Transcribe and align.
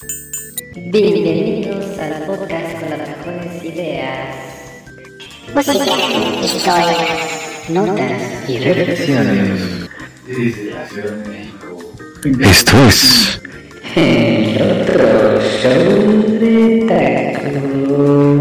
Bienvenidos 0.00 1.98
al 1.98 2.22
podcast 2.24 2.78
con 2.78 2.90
las 2.90 3.08
mejores 3.08 3.64
ideas, 3.64 4.36
música, 5.52 5.84
historias, 6.40 7.68
notas 7.68 8.48
y 8.48 8.58
reflexiones. 8.60 9.88
Desde 10.24 10.70
la 10.70 10.86
Ciudad 10.86 11.10
de 11.10 11.28
México. 11.28 11.82
Esto 12.40 12.76
es 12.86 13.42
el 13.96 14.62
otro 14.62 15.40
show 15.62 16.38
de 16.38 16.86
Taco. 16.88 18.38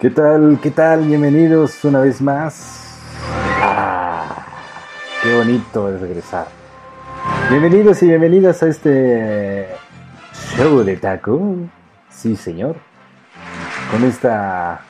¿Qué 0.00 0.10
tal? 0.10 0.58
¿Qué 0.62 0.70
tal? 0.70 1.04
Bienvenidos 1.04 1.84
una 1.84 2.00
vez 2.00 2.22
más. 2.22 2.85
Qué 5.26 5.34
bonito 5.34 5.92
es 5.92 6.00
regresar. 6.00 6.46
Bienvenidos 7.50 8.00
y 8.00 8.06
bienvenidas 8.06 8.62
a 8.62 8.68
este 8.68 9.66
show 10.56 10.84
de 10.84 10.96
taco. 10.98 11.56
Sí, 12.08 12.36
señor. 12.36 12.76
Con 13.90 14.04
esta 14.04 14.82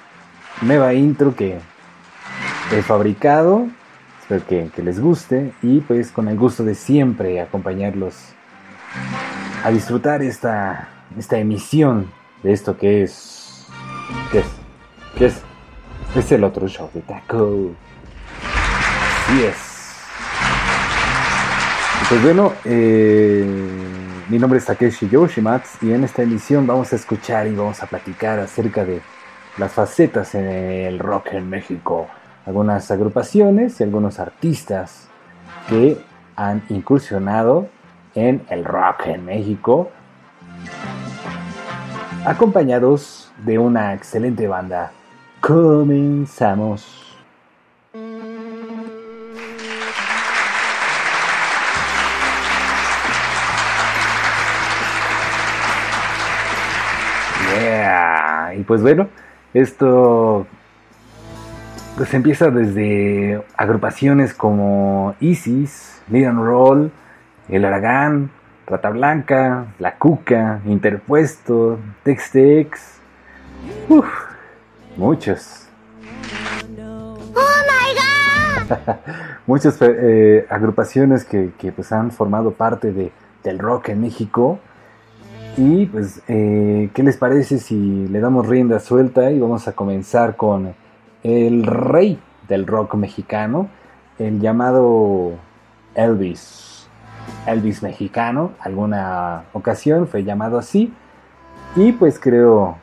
nueva 0.61 0.93
intro 0.93 1.35
que 1.35 1.59
he 2.71 2.83
fabricado. 2.83 3.67
Espero 4.21 4.71
que, 4.75 4.83
les 4.83 5.01
guste. 5.01 5.55
Y 5.63 5.81
pues 5.81 6.13
con 6.13 6.29
el 6.29 6.37
gusto 6.37 6.65
de 6.65 6.75
siempre 6.75 7.41
acompañarlos 7.41 8.15
a 9.65 9.71
disfrutar 9.71 10.21
esta, 10.21 10.91
esta 11.17 11.39
emisión 11.39 12.13
de 12.43 12.53
esto 12.53 12.77
que 12.77 13.05
es. 13.05 13.67
¿Qué 14.31 14.41
es? 14.41 14.47
¿Qué 15.17 15.27
es? 15.29 15.41
Es 16.15 16.31
el 16.31 16.45
otro 16.45 16.69
show 16.69 16.91
de 16.93 17.01
taco. 17.01 17.71
Así 19.29 19.43
es. 19.43 19.66
Pues 22.09 22.23
bueno, 22.23 22.53
eh, 22.65 23.45
mi 24.29 24.39
nombre 24.39 24.61
es 24.61 24.65
Takeshi 24.65 25.09
Yoshimatsu 25.09 25.87
y 25.87 25.93
en 25.93 26.05
esta 26.05 26.23
emisión 26.23 26.65
vamos 26.65 26.93
a 26.93 26.97
escuchar 26.97 27.49
y 27.49 27.55
vamos 27.57 27.83
a 27.83 27.87
platicar 27.87 28.39
acerca 28.39 28.85
de 28.85 29.01
las 29.59 29.73
facetas 29.73 30.37
en 30.37 30.47
el 30.47 31.01
rock 31.01 31.33
en 31.33 31.51
México. 31.51 32.07
Algunas 32.47 32.93
agrupaciones 32.93 33.81
y 33.81 33.83
algunos 33.83 34.21
artistas 34.21 35.09
que 35.69 35.99
han 36.37 36.63
incursionado 36.69 37.69
en 38.15 38.47
el 38.51 38.65
rock 38.65 39.07
en 39.07 39.25
México, 39.25 39.91
acompañados 42.25 43.33
de 43.45 43.59
una 43.59 43.95
excelente 43.95 44.47
banda. 44.47 44.93
Comenzamos. 45.41 47.06
Pues 58.67 58.83
bueno, 58.83 59.09
esto 59.55 60.47
pues 61.97 62.13
empieza 62.13 62.51
desde 62.51 63.43
agrupaciones 63.57 64.35
como 64.35 65.15
Isis, 65.21 66.03
Lead 66.11 66.29
and 66.29 66.41
Roll, 66.41 66.93
El 67.49 67.65
Aragán, 67.65 68.31
Rata 68.67 68.91
Blanca, 68.91 69.67
La 69.79 69.97
Cuca, 69.97 70.61
Interpuesto, 70.67 71.79
Tex-Tex. 72.03 73.01
Uf, 73.89 74.07
muchos. 74.97 75.63
Muchas 79.47 79.79
eh, 79.81 80.45
agrupaciones 80.51 81.25
que, 81.25 81.53
que, 81.57 81.71
pues 81.71 81.93
han 81.93 82.11
formado 82.11 82.51
parte 82.53 82.93
de, 82.93 83.13
del 83.45 83.59
rock 83.59 83.91
en 83.91 84.01
México. 84.01 84.59
Y 85.57 85.87
pues, 85.87 86.21
eh, 86.29 86.91
¿qué 86.93 87.03
les 87.03 87.17
parece 87.17 87.59
si 87.59 88.07
le 88.09 88.21
damos 88.21 88.47
rienda 88.47 88.79
suelta 88.79 89.31
y 89.31 89.39
vamos 89.39 89.67
a 89.69 89.73
comenzar 89.73 90.37
con 90.37 90.75
el 91.23 91.65
rey 91.65 92.21
del 92.47 92.67
rock 92.67 92.95
mexicano, 92.95 93.69
el 94.19 94.39
llamado 94.39 95.33
Elvis? 95.95 96.87
Elvis 97.47 97.83
mexicano, 97.83 98.53
alguna 98.61 99.45
ocasión 99.55 100.07
fue 100.07 100.25
llamado 100.25 100.59
así. 100.59 100.93
Y 101.75 101.93
pues 101.93 102.19
creo, 102.19 102.77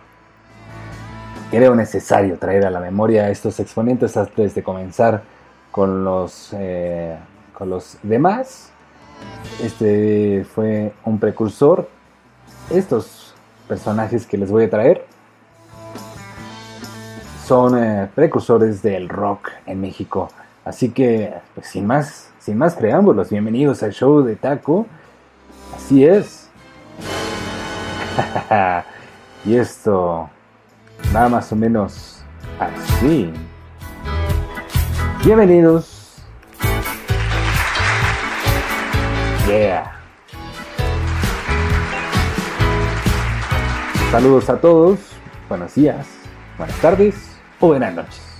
creo 1.51 1.75
necesario 1.75 2.39
traer 2.39 2.65
a 2.65 2.71
la 2.71 2.79
memoria 2.79 3.25
a 3.25 3.29
estos 3.29 3.59
exponentes 3.59 4.17
antes 4.17 4.55
de 4.55 4.63
comenzar 4.63 5.21
con 5.69 6.03
los, 6.03 6.55
eh, 6.57 7.17
con 7.53 7.69
los 7.69 7.99
demás. 8.01 8.71
Este 9.61 10.43
fue 10.55 10.91
un 11.05 11.19
precursor. 11.19 11.87
Estos 12.69 13.33
personajes 13.67 14.25
que 14.25 14.37
les 14.37 14.49
voy 14.49 14.63
a 14.63 14.69
traer 14.69 15.05
son 17.45 17.77
eh, 17.77 18.09
precursores 18.15 18.81
del 18.81 19.09
rock 19.09 19.49
en 19.65 19.81
México. 19.81 20.29
Así 20.63 20.89
que, 20.89 21.33
pues 21.53 21.67
sin 21.67 21.85
más, 21.85 22.29
sin 22.39 22.57
más 22.57 22.75
preámbulos, 22.75 23.29
bienvenidos 23.29 23.83
al 23.83 23.91
show 23.91 24.23
de 24.23 24.35
Taco. 24.35 24.87
Así 25.75 26.05
es. 26.05 26.49
y 29.45 29.55
esto, 29.55 30.29
nada 31.11 31.27
más 31.27 31.51
o 31.51 31.55
menos 31.55 32.23
así. 32.59 33.33
Bienvenidos. 35.25 35.89
Yeah. 39.47 39.92
Saludos 44.13 44.47
a 44.47 44.61
todos. 44.61 44.99
Buenos 45.49 45.73
días, 45.73 46.05
buenas 46.55 46.79
tardes 46.81 47.15
o 47.59 47.69
buenas 47.69 47.95
noches. 47.95 48.32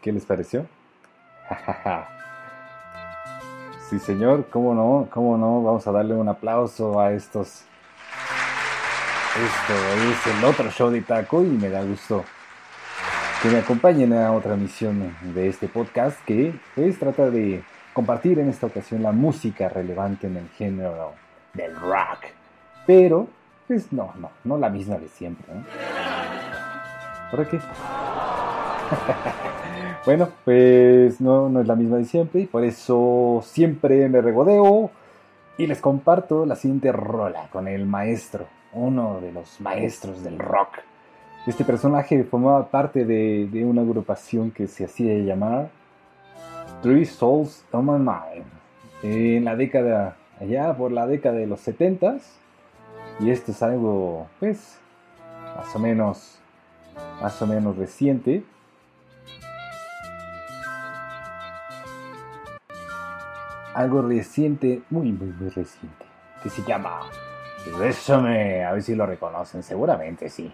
¿Qué 0.00 0.12
les 0.12 0.24
pareció? 0.24 0.66
Sí, 3.88 3.98
señor, 3.98 4.50
cómo 4.50 4.74
no, 4.74 5.08
cómo 5.10 5.38
no, 5.38 5.62
vamos 5.62 5.86
a 5.86 5.92
darle 5.92 6.12
un 6.12 6.28
aplauso 6.28 7.00
a 7.00 7.10
estos. 7.12 7.64
Esto 9.32 9.72
es 10.10 10.36
el 10.36 10.44
otro 10.44 10.70
show 10.70 10.90
de 10.90 11.00
Taco 11.00 11.42
y 11.42 11.46
me 11.46 11.70
da 11.70 11.82
gusto 11.82 12.22
que 13.42 13.48
me 13.48 13.60
acompañen 13.60 14.12
a 14.12 14.32
otra 14.32 14.56
misión 14.56 15.16
de 15.32 15.48
este 15.48 15.68
podcast 15.68 16.22
que 16.26 16.52
pues 16.74 16.98
trata 16.98 17.30
de 17.30 17.62
compartir 17.94 18.38
en 18.40 18.50
esta 18.50 18.66
ocasión 18.66 19.02
la 19.02 19.12
música 19.12 19.70
relevante 19.70 20.26
en 20.26 20.36
el 20.36 20.48
género 20.50 21.14
del 21.54 21.74
rock. 21.74 22.26
Pero, 22.86 23.26
pues 23.66 23.90
no, 23.90 24.12
no, 24.18 24.30
no 24.44 24.58
la 24.58 24.68
misma 24.68 24.98
de 24.98 25.08
siempre. 25.08 25.46
¿Por 27.30 27.46
qué? 27.48 27.58
bueno, 30.06 30.28
pues 30.44 31.20
no, 31.20 31.48
no 31.48 31.60
es 31.60 31.66
la 31.66 31.74
misma 31.74 31.96
de 31.98 32.04
siempre 32.04 32.42
y 32.42 32.46
por 32.46 32.64
eso 32.64 33.42
siempre 33.44 34.08
me 34.08 34.20
regodeo 34.20 34.90
y 35.58 35.66
les 35.66 35.80
comparto 35.80 36.46
la 36.46 36.54
siguiente 36.54 36.92
rola 36.92 37.48
con 37.50 37.66
el 37.66 37.84
maestro, 37.84 38.46
uno 38.72 39.20
de 39.20 39.32
los 39.32 39.60
maestros 39.60 40.22
del 40.22 40.38
rock. 40.38 40.78
Este 41.48 41.64
personaje 41.64 42.24
formaba 42.24 42.68
parte 42.68 43.04
de, 43.04 43.64
una 43.64 43.82
agrupación 43.82 44.50
que 44.50 44.66
se 44.66 44.84
hacía 44.84 45.14
llamar 45.14 45.70
Three 46.82 47.06
Souls 47.06 47.64
on 47.72 47.86
My 47.86 47.98
Mind 47.98 48.44
en 49.02 49.44
la 49.44 49.56
década, 49.56 50.16
allá 50.40 50.76
por 50.76 50.92
la 50.92 51.06
década 51.06 51.36
de 51.36 51.46
los 51.46 51.66
70s. 51.66 52.20
Y 53.20 53.30
esto 53.30 53.52
es 53.52 53.62
algo, 53.62 54.26
pues, 54.38 54.78
más 55.56 55.74
o 55.74 55.78
menos, 55.78 56.38
más 57.20 57.40
o 57.40 57.46
menos 57.46 57.76
reciente. 57.76 58.44
Algo 63.78 64.02
reciente, 64.02 64.82
muy, 64.90 65.12
muy, 65.12 65.28
muy 65.28 65.50
reciente, 65.50 66.04
que 66.42 66.50
se 66.50 66.64
llama 66.64 66.98
Bésame, 67.78 68.64
a 68.64 68.72
ver 68.72 68.82
si 68.82 68.96
lo 68.96 69.06
reconocen, 69.06 69.62
seguramente 69.62 70.28
sí. 70.28 70.52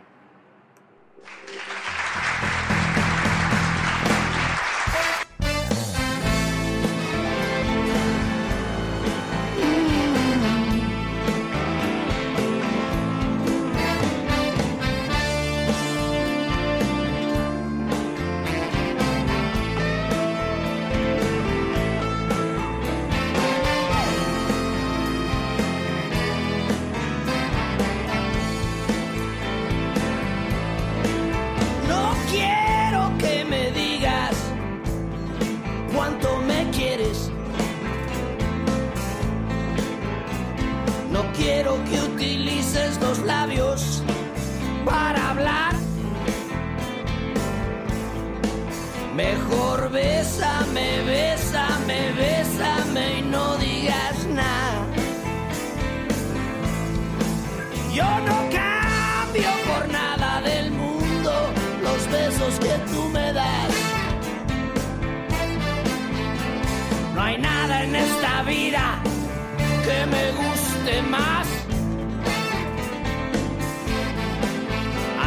Más. 71.03 71.47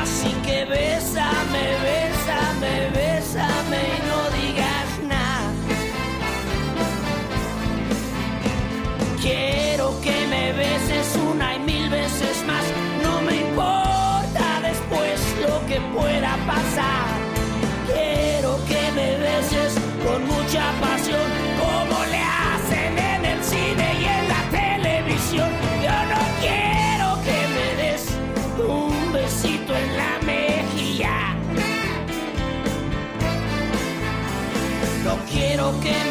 Así 0.02 0.32
que 0.46 0.66
bésame, 0.66 0.97
quiero 35.82 36.07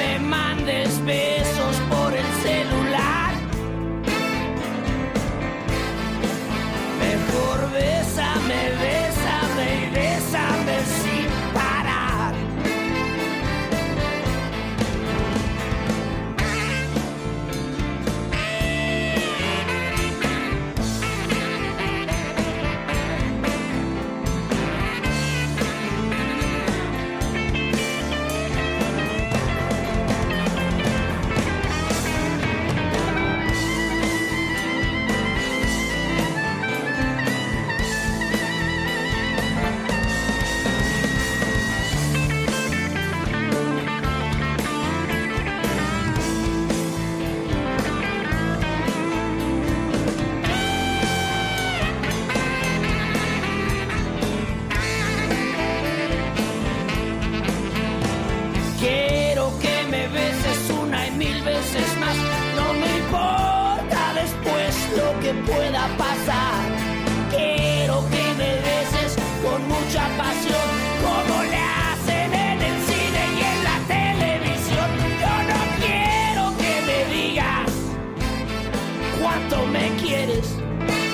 quieres. 79.97 81.06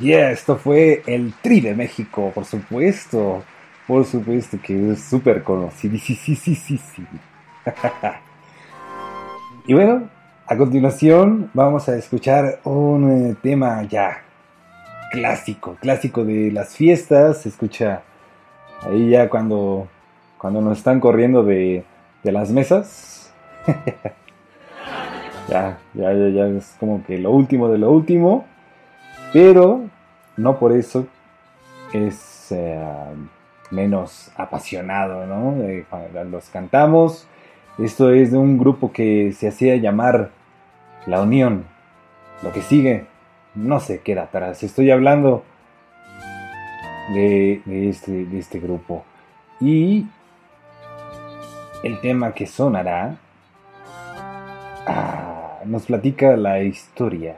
Yeah, 0.00 0.32
esto 0.32 0.56
fue 0.56 1.02
el 1.06 1.32
Tri 1.40 1.60
de 1.60 1.74
México, 1.74 2.32
por 2.34 2.44
supuesto. 2.44 3.44
Por 3.86 4.04
supuesto 4.04 4.58
que 4.62 4.92
es 4.92 5.04
súper 5.04 5.42
conocido. 5.42 5.96
Sí, 5.98 6.14
sí, 6.16 6.34
sí, 6.36 6.54
sí, 6.54 6.78
sí. 6.78 7.06
y 9.66 9.74
bueno, 9.74 10.08
a 10.46 10.56
continuación 10.56 11.50
vamos 11.54 11.88
a 11.88 11.96
escuchar 11.96 12.60
un 12.64 13.30
eh, 13.30 13.36
tema 13.40 13.82
ya 13.84 14.22
clásico, 15.12 15.76
clásico 15.80 16.24
de 16.24 16.50
las 16.50 16.74
fiestas. 16.74 17.42
Se 17.42 17.50
escucha 17.50 18.02
ahí 18.82 19.10
ya 19.10 19.28
cuando, 19.28 19.86
cuando 20.38 20.60
nos 20.60 20.78
están 20.78 20.98
corriendo 20.98 21.44
de, 21.44 21.84
de 22.22 22.32
las 22.32 22.50
mesas. 22.50 23.32
ya, 25.48 25.78
ya, 25.94 26.12
ya 26.12 26.46
es 26.48 26.74
como 26.80 27.04
que 27.04 27.18
lo 27.18 27.30
último 27.30 27.68
de 27.68 27.78
lo 27.78 27.92
último. 27.92 28.46
Pero 29.34 29.82
no 30.36 30.60
por 30.60 30.70
eso 30.70 31.08
es 31.92 32.52
eh, 32.52 32.80
menos 33.72 34.30
apasionado, 34.36 35.26
¿no? 35.26 35.56
Los 36.30 36.50
cantamos. 36.50 37.26
Esto 37.76 38.12
es 38.12 38.30
de 38.30 38.38
un 38.38 38.58
grupo 38.58 38.92
que 38.92 39.32
se 39.32 39.48
hacía 39.48 39.74
llamar 39.74 40.30
La 41.06 41.20
Unión. 41.20 41.64
Lo 42.44 42.52
que 42.52 42.62
sigue 42.62 43.06
no 43.56 43.80
se 43.80 44.02
queda 44.02 44.22
atrás. 44.22 44.62
Estoy 44.62 44.92
hablando 44.92 45.42
de, 47.12 47.60
de 47.64 47.88
este, 47.88 48.26
de 48.26 48.38
este 48.38 48.60
grupo. 48.60 49.04
Y 49.60 50.06
el 51.82 52.00
tema 52.00 52.34
que 52.34 52.46
sonará 52.46 53.16
ah, 54.86 55.58
nos 55.64 55.86
platica 55.86 56.36
la 56.36 56.62
historia. 56.62 57.34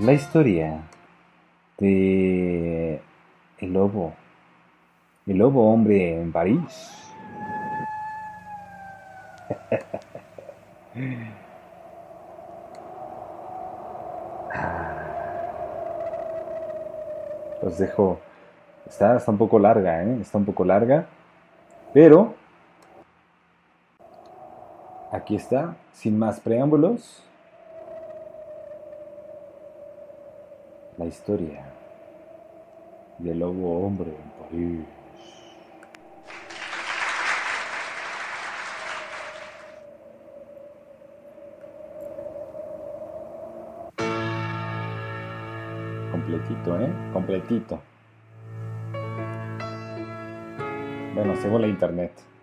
La 0.00 0.12
historia 0.12 0.80
de 1.78 3.00
el 3.58 3.72
lobo. 3.72 4.12
El 5.24 5.38
lobo 5.38 5.72
hombre 5.72 6.20
en 6.20 6.32
París. 6.32 7.12
Los 17.62 17.78
dejo. 17.78 18.18
Está, 18.86 19.16
está 19.16 19.30
un 19.30 19.38
poco 19.38 19.60
larga, 19.60 20.02
¿eh? 20.02 20.18
Está 20.20 20.38
un 20.38 20.44
poco 20.44 20.64
larga. 20.64 21.06
Pero 21.92 22.34
aquí 25.12 25.36
está, 25.36 25.76
sin 25.92 26.18
más 26.18 26.40
preámbulos. 26.40 27.24
La 30.96 31.06
historia 31.06 31.64
del 33.18 33.40
lobo 33.40 33.84
hombre 33.84 34.10
en 34.10 34.30
París. 34.46 34.86
Completito, 46.12 46.80
¿eh? 46.80 46.92
Completito. 47.12 47.80
Bueno, 51.14 51.34
según 51.36 51.62
la 51.62 51.66
internet. 51.66 52.33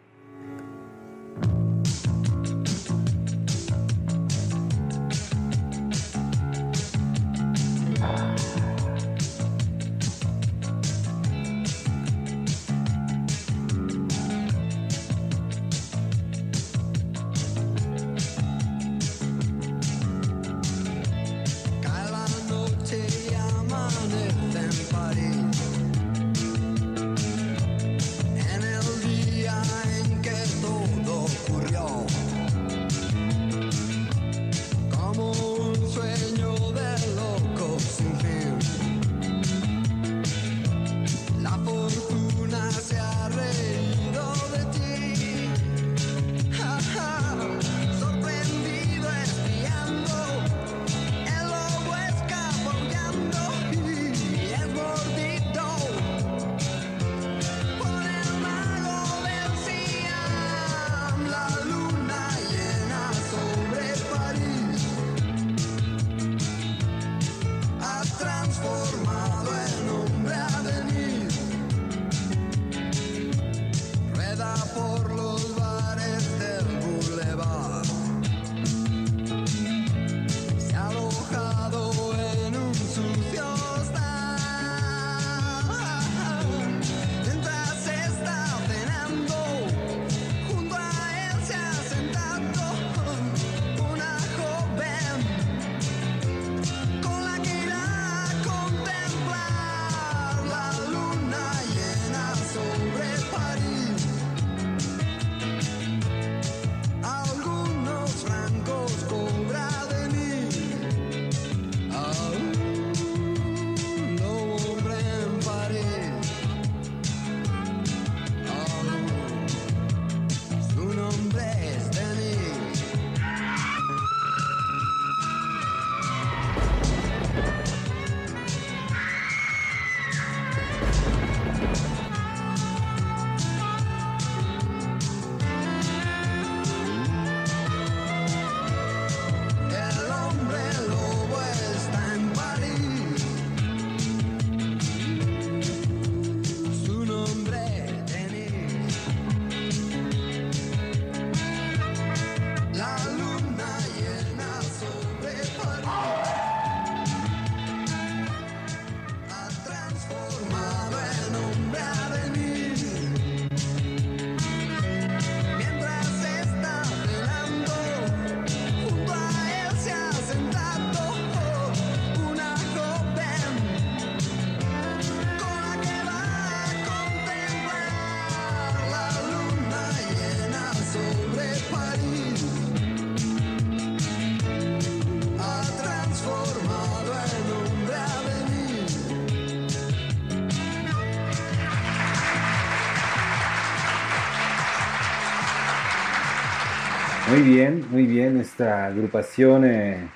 Muy 197.92 198.06
bien, 198.06 198.40
esta 198.40 198.86
agrupación 198.86 199.66
eh, 199.66 200.10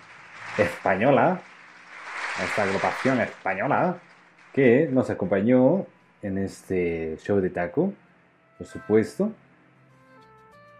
española, 0.57 1.41
esta 2.41 2.63
agrupación 2.63 3.19
española 3.19 3.97
que 4.53 4.87
nos 4.89 5.09
acompañó 5.09 5.85
en 6.21 6.37
este 6.37 7.17
show 7.21 7.41
de 7.41 7.49
taco, 7.49 7.93
por 8.57 8.65
supuesto. 8.65 9.33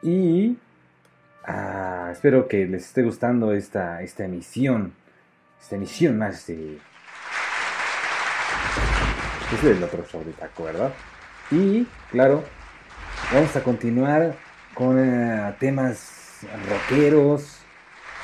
Y 0.04 0.58
ah, 1.46 2.12
espero 2.14 2.48
que 2.48 2.66
les 2.66 2.86
esté 2.86 3.04
gustando 3.04 3.52
esta, 3.52 4.02
esta 4.02 4.24
emisión, 4.24 4.94
esta 5.62 5.76
emisión 5.76 6.18
más 6.18 6.48
de... 6.48 6.80
Es 9.54 9.62
del 9.62 9.84
otro 9.84 10.06
show 10.06 10.24
de 10.24 10.32
taco, 10.32 10.64
¿verdad? 10.64 10.94
Y, 11.52 11.86
claro, 12.10 12.46
vamos 13.34 13.54
a 13.54 13.62
continuar 13.62 14.34
con 14.74 14.98
eh, 14.98 15.54
temas 15.60 16.15
rockeros, 16.70 17.60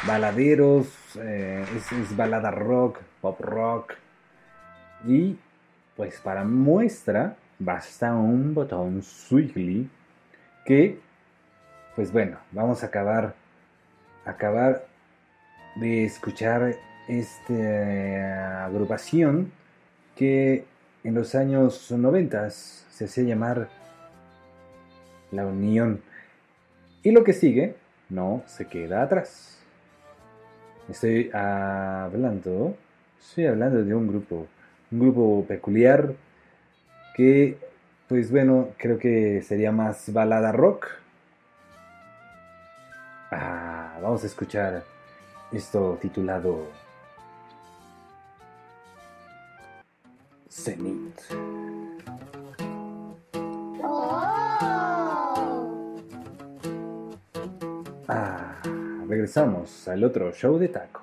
baladeros, 0.05 0.87
eh, 1.15 1.65
es, 1.75 2.15
balada 2.15 2.51
rock, 2.51 2.99
pop 3.21 3.39
rock. 3.39 3.93
Y 5.05 5.37
pues 5.95 6.19
para 6.19 6.43
muestra 6.43 7.35
basta 7.59 8.13
un 8.13 8.53
botón 8.53 9.03
Swiggly 9.03 9.89
que, 10.65 10.99
pues 11.95 12.11
bueno, 12.11 12.37
vamos 12.51 12.83
a 12.83 12.87
acabar, 12.87 13.35
acabar 14.25 14.85
de 15.75 16.05
escuchar 16.05 16.75
esta 17.07 18.65
agrupación 18.65 19.51
que 20.15 20.65
en 21.03 21.15
los 21.15 21.35
años 21.35 21.91
90 21.91 22.49
se 22.49 23.05
hacía 23.05 23.23
llamar 23.23 23.69
La 25.31 25.45
Unión. 25.45 26.01
Y 27.03 27.11
lo 27.11 27.23
que 27.23 27.33
sigue 27.33 27.75
no 28.11 28.43
se 28.45 28.67
queda 28.67 29.01
atrás. 29.01 29.57
Estoy 30.89 31.31
hablando, 31.33 32.75
estoy 33.19 33.45
hablando 33.45 33.83
de 33.83 33.95
un 33.95 34.07
grupo, 34.07 34.47
un 34.91 34.99
grupo 34.99 35.45
peculiar 35.47 36.13
que, 37.15 37.57
pues 38.07 38.29
bueno, 38.29 38.69
creo 38.77 38.99
que 38.99 39.41
sería 39.41 39.71
más 39.71 40.11
balada 40.11 40.51
rock. 40.51 40.87
Ah, 43.31 43.97
vamos 44.01 44.23
a 44.23 44.27
escuchar 44.27 44.83
esto 45.51 45.97
titulado 46.01 46.67
Zenith. 50.49 51.60
Ah, 58.13 58.57
regresamos 59.07 59.87
al 59.87 60.03
otro 60.03 60.33
show 60.33 60.57
de 60.57 60.67
taco. 60.67 61.01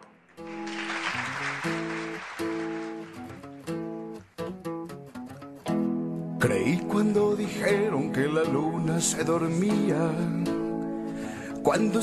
Creí 6.39 6.77
cuando 6.87 7.35
dijeron 7.35 8.13
que 8.13 8.29
la 8.29 8.45
luna 8.45 9.01
se 9.01 9.25
dormía. 9.25 10.11
Cuando 11.63 12.03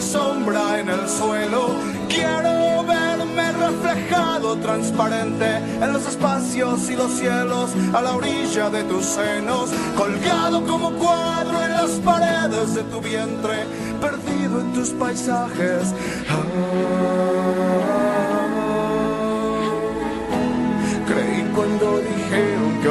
sombra 0.00 0.78
en 0.78 0.88
el 0.88 1.08
suelo. 1.08 1.70
Quiero 2.08 2.84
verme 2.84 3.52
reflejado 3.52 4.56
transparente 4.56 5.56
en 5.56 5.92
los 5.92 6.06
espacios 6.06 6.88
y 6.90 6.96
los 6.96 7.12
cielos 7.12 7.70
a 7.92 8.00
la 8.00 8.14
orilla 8.14 8.70
de 8.70 8.84
tus 8.84 9.04
senos, 9.04 9.70
colgado 9.96 10.64
como 10.64 10.90
cuadro 10.92 11.62
en 11.64 11.72
las 11.72 11.90
paredes 12.04 12.74
de 12.74 12.82
tu 12.84 13.00
vientre, 13.00 13.64
perdido 14.00 14.60
en 14.60 14.72
tus 14.72 14.90
paisajes. 14.90 15.94
Creí 16.26 17.17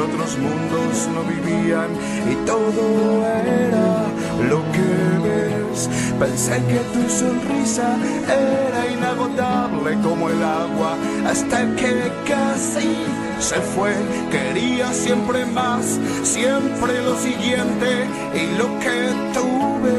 otros 0.08 0.38
mundos 0.38 1.08
no 1.14 1.22
vivían 1.24 1.90
y 2.30 2.34
todo 2.46 3.26
era 3.26 4.04
lo 4.48 4.60
que 4.72 4.88
ves. 5.24 5.88
Pensé 6.18 6.56
que 6.68 6.80
tu 6.92 7.08
sonrisa 7.08 7.96
era 8.26 8.86
inagotable 8.92 9.96
como 10.02 10.28
el 10.30 10.42
agua 10.42 10.96
hasta 11.26 11.58
que 11.76 12.10
casi 12.26 12.96
se 13.38 13.56
fue. 13.74 13.94
Quería 14.30 14.92
siempre 14.92 15.46
más, 15.46 15.98
siempre 16.22 17.02
lo 17.02 17.16
siguiente 17.16 17.88
y 18.34 18.58
lo 18.58 18.66
que 18.80 18.98
tuve 19.34 19.98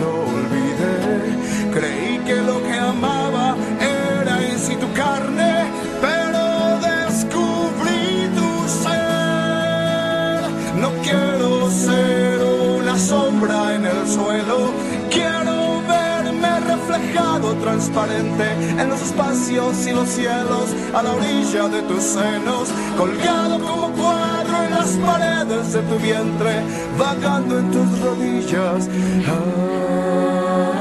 lo 0.00 0.12
olvidé. 0.36 1.18
Creí 1.72 2.18
que 2.26 2.36
lo 2.36 2.62
que 2.62 2.78
amaba 2.78 3.56
era 3.80 4.42
en 4.46 4.80
tu 4.80 4.92
carne, 4.92 5.47
suelo, 14.08 14.72
quiero 15.10 15.82
verme 15.86 16.60
reflejado 16.60 17.54
transparente 17.56 18.52
en 18.78 18.88
los 18.88 19.02
espacios 19.02 19.86
y 19.86 19.92
los 19.92 20.08
cielos 20.08 20.74
a 20.94 21.02
la 21.02 21.12
orilla 21.12 21.68
de 21.68 21.82
tus 21.82 22.02
senos, 22.02 22.68
colgado 22.96 23.58
como 23.60 23.90
cuadro 23.92 24.64
en 24.64 24.70
las 24.70 24.90
paredes 25.06 25.72
de 25.74 25.82
tu 25.82 25.98
vientre, 25.98 26.62
vagando 26.98 27.58
en 27.58 27.70
tus 27.70 28.00
rodillas. 28.00 28.88
Ah, 29.26 30.77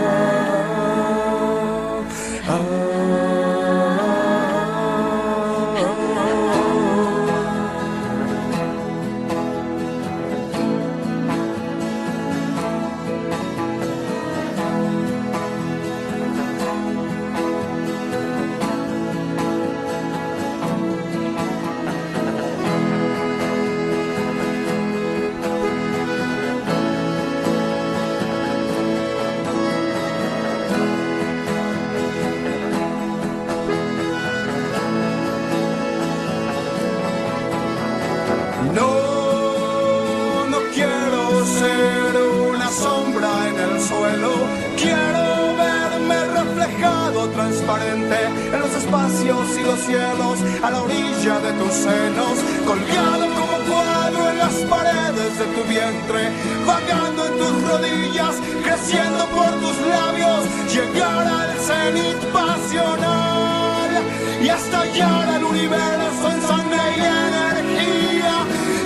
a 49.90 50.70
la 50.70 50.82
orilla 50.82 51.40
de 51.40 51.54
tus 51.54 51.72
senos, 51.72 52.38
colgado 52.66 53.26
como 53.40 53.58
cuadro 53.70 54.32
en 54.32 54.38
las 54.38 54.54
paredes 54.70 55.40
de 55.40 55.46
tu 55.46 55.64
vientre, 55.64 56.30
vagando 56.66 57.26
en 57.26 57.38
tus 57.38 57.70
rodillas, 57.70 58.36
creciendo 58.66 59.26
por 59.28 59.50
tus 59.62 59.80
labios, 59.88 60.44
llegar 60.74 61.26
al 61.26 61.58
cenit 61.58 62.18
pasional 62.34 63.90
y 64.42 64.50
estallar 64.50 65.36
el 65.38 65.44
universo 65.46 66.32
en 66.34 66.42
sangre 66.42 66.84
y 66.98 67.00
energía. 67.00 68.34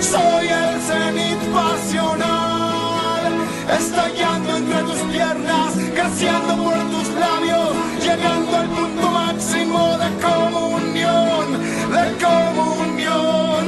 Soy 0.00 0.46
el 0.46 0.80
cenit 0.82 1.40
pasional, 1.52 3.32
estallando 3.76 4.56
entre 4.56 4.82
tus 4.84 5.00
piernas, 5.10 5.72
creciendo 5.94 6.62
por 6.62 6.78
tus 6.92 7.08
labios, 7.18 7.81
llegando 8.02 8.56
al 8.56 8.68
punto 8.68 9.10
máximo 9.10 9.96
de 9.98 10.08
comunión, 10.26 11.46
de 11.94 12.04
comunión. 12.24 13.62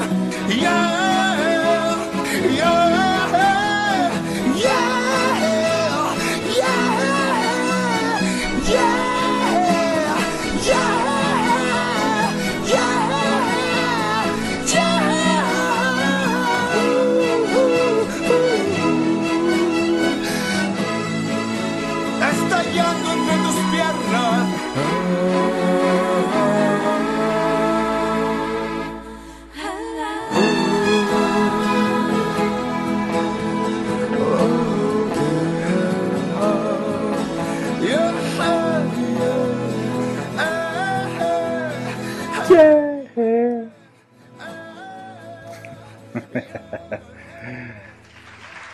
Yeah, 0.49 0.93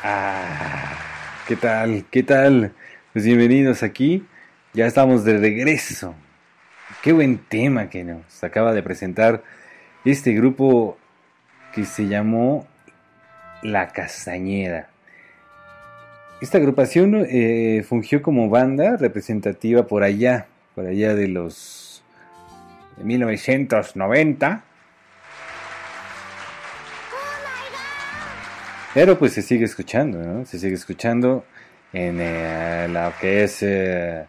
Ah, 0.03 0.97
¿qué 1.47 1.57
tal? 1.57 2.07
¿Qué 2.11 2.23
tal? 2.23 2.73
Pues 3.13 3.27
bienvenidos 3.27 3.83
aquí. 3.83 4.27
Ya 4.73 4.87
estamos 4.87 5.25
de 5.25 5.37
regreso. 5.37 6.15
Qué 7.03 7.13
buen 7.13 7.37
tema 7.37 7.91
que 7.91 8.03
nos 8.03 8.43
acaba 8.43 8.73
de 8.73 8.83
presentar 8.83 9.43
este 10.07 10.33
grupo 10.33 10.97
que 11.75 11.85
se 11.85 12.09
llamó 12.09 12.67
La 13.63 13.89
Castañeda. 13.89 14.89
Esta 16.41 16.57
agrupación 16.57 17.27
eh, 17.29 17.85
fungió 17.87 18.23
como 18.23 18.49
banda 18.49 18.97
representativa 18.97 19.87
por 19.87 20.03
allá, 20.03 20.47
por 20.75 20.87
allá 20.87 21.15
de 21.15 21.29
los 21.29 22.03
de 22.97 23.05
1990. 23.05 24.65
Pero 28.93 29.19
pues 29.19 29.33
se 29.33 29.43
sigue 29.43 29.65
escuchando, 29.65 30.19
¿no? 30.19 30.45
Se 30.45 30.59
sigue 30.59 30.75
escuchando 30.75 31.45
en 31.93 32.19
eh, 32.21 32.89
lo 32.89 33.13
que 33.21 33.45
es 33.45 33.63
eh, 33.63 34.27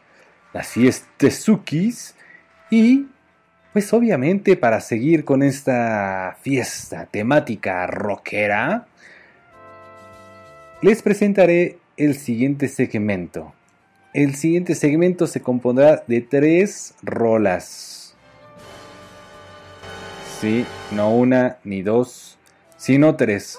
las 0.54 0.67
fiestezukis. 0.67 2.15
Y 2.69 3.08
pues 3.74 3.91
obviamente 3.93 4.56
para 4.58 4.80
seguir 4.80 5.26
con 5.26 5.41
esta 5.41 6.38
fiesta 6.41 7.08
temática 7.08 7.88
rockera, 7.88 8.86
les 10.82 11.02
presentaré 11.02 11.80
el 11.97 12.15
siguiente 12.15 12.67
segmento. 12.67 13.54
El 14.13 14.36
siguiente 14.36 14.76
segmento 14.76 15.26
se 15.26 15.41
compondrá 15.41 16.04
de 16.06 16.21
tres 16.21 16.93
rolas. 17.02 18.15
Sí, 20.39 20.65
no 20.91 21.15
una 21.15 21.58
ni 21.63 21.82
dos, 21.82 22.38
sino 22.78 23.15
tres. 23.15 23.58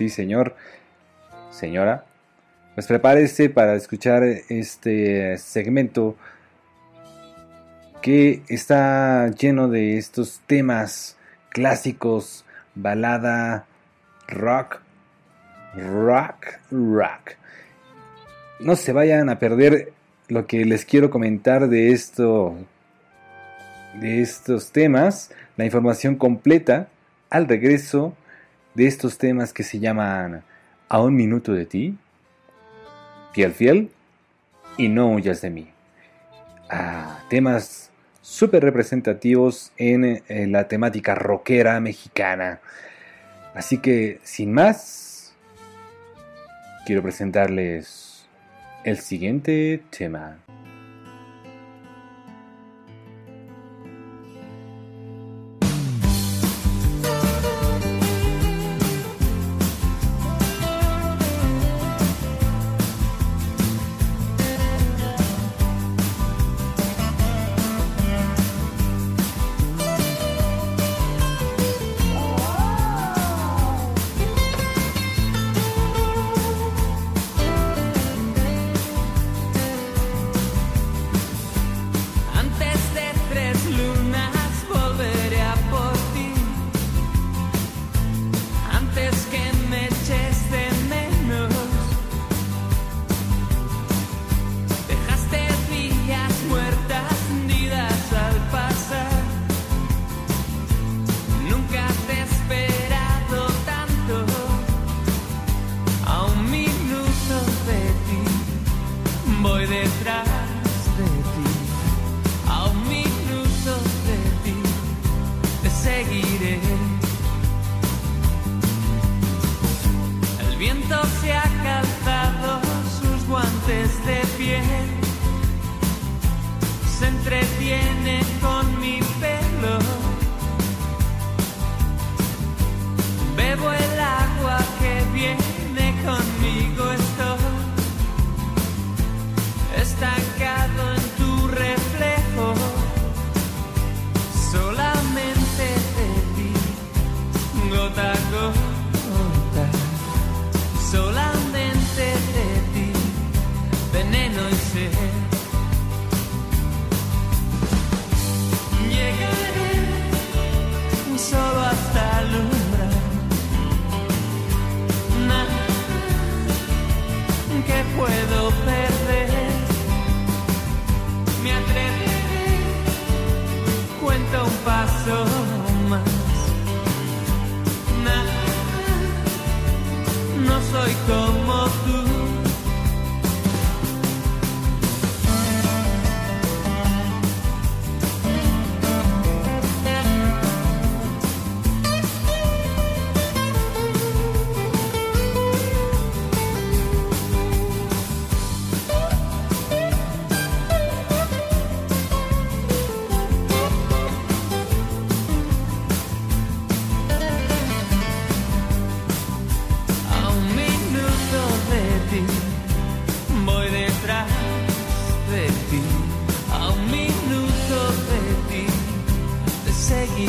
Sí, 0.00 0.08
señor. 0.08 0.56
Señora. 1.50 2.06
Pues 2.74 2.86
prepárese 2.86 3.50
para 3.50 3.74
escuchar 3.74 4.22
este 4.22 5.36
segmento 5.36 6.16
que 8.00 8.42
está 8.48 9.28
lleno 9.32 9.68
de 9.68 9.98
estos 9.98 10.40
temas 10.46 11.18
clásicos, 11.50 12.46
balada, 12.74 13.66
rock, 14.26 14.80
rock, 15.76 16.46
rock. 16.70 17.32
No 18.58 18.76
se 18.76 18.94
vayan 18.94 19.28
a 19.28 19.38
perder 19.38 19.92
lo 20.28 20.46
que 20.46 20.64
les 20.64 20.86
quiero 20.86 21.10
comentar 21.10 21.68
de 21.68 21.92
esto, 21.92 22.56
de 24.00 24.22
estos 24.22 24.72
temas, 24.72 25.30
la 25.58 25.66
información 25.66 26.16
completa 26.16 26.88
al 27.28 27.46
regreso 27.46 28.16
de 28.80 28.86
estos 28.86 29.18
temas 29.18 29.52
que 29.52 29.62
se 29.62 29.78
llaman 29.78 30.42
A 30.88 31.02
un 31.02 31.14
minuto 31.14 31.52
de 31.52 31.66
ti, 31.66 31.98
Fiel 33.34 33.52
Fiel 33.52 33.90
y 34.78 34.88
No 34.88 35.10
huyas 35.10 35.42
de 35.42 35.50
mí. 35.50 35.70
Ah, 36.70 37.22
temas 37.28 37.90
súper 38.22 38.62
representativos 38.62 39.70
en, 39.76 40.22
en 40.28 40.52
la 40.52 40.66
temática 40.66 41.14
rockera 41.14 41.78
mexicana. 41.78 42.60
Así 43.52 43.76
que, 43.76 44.18
sin 44.22 44.54
más, 44.54 45.34
quiero 46.86 47.02
presentarles 47.02 48.24
el 48.84 48.96
siguiente 48.96 49.82
tema. 49.90 50.38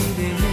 baby. 0.01 0.50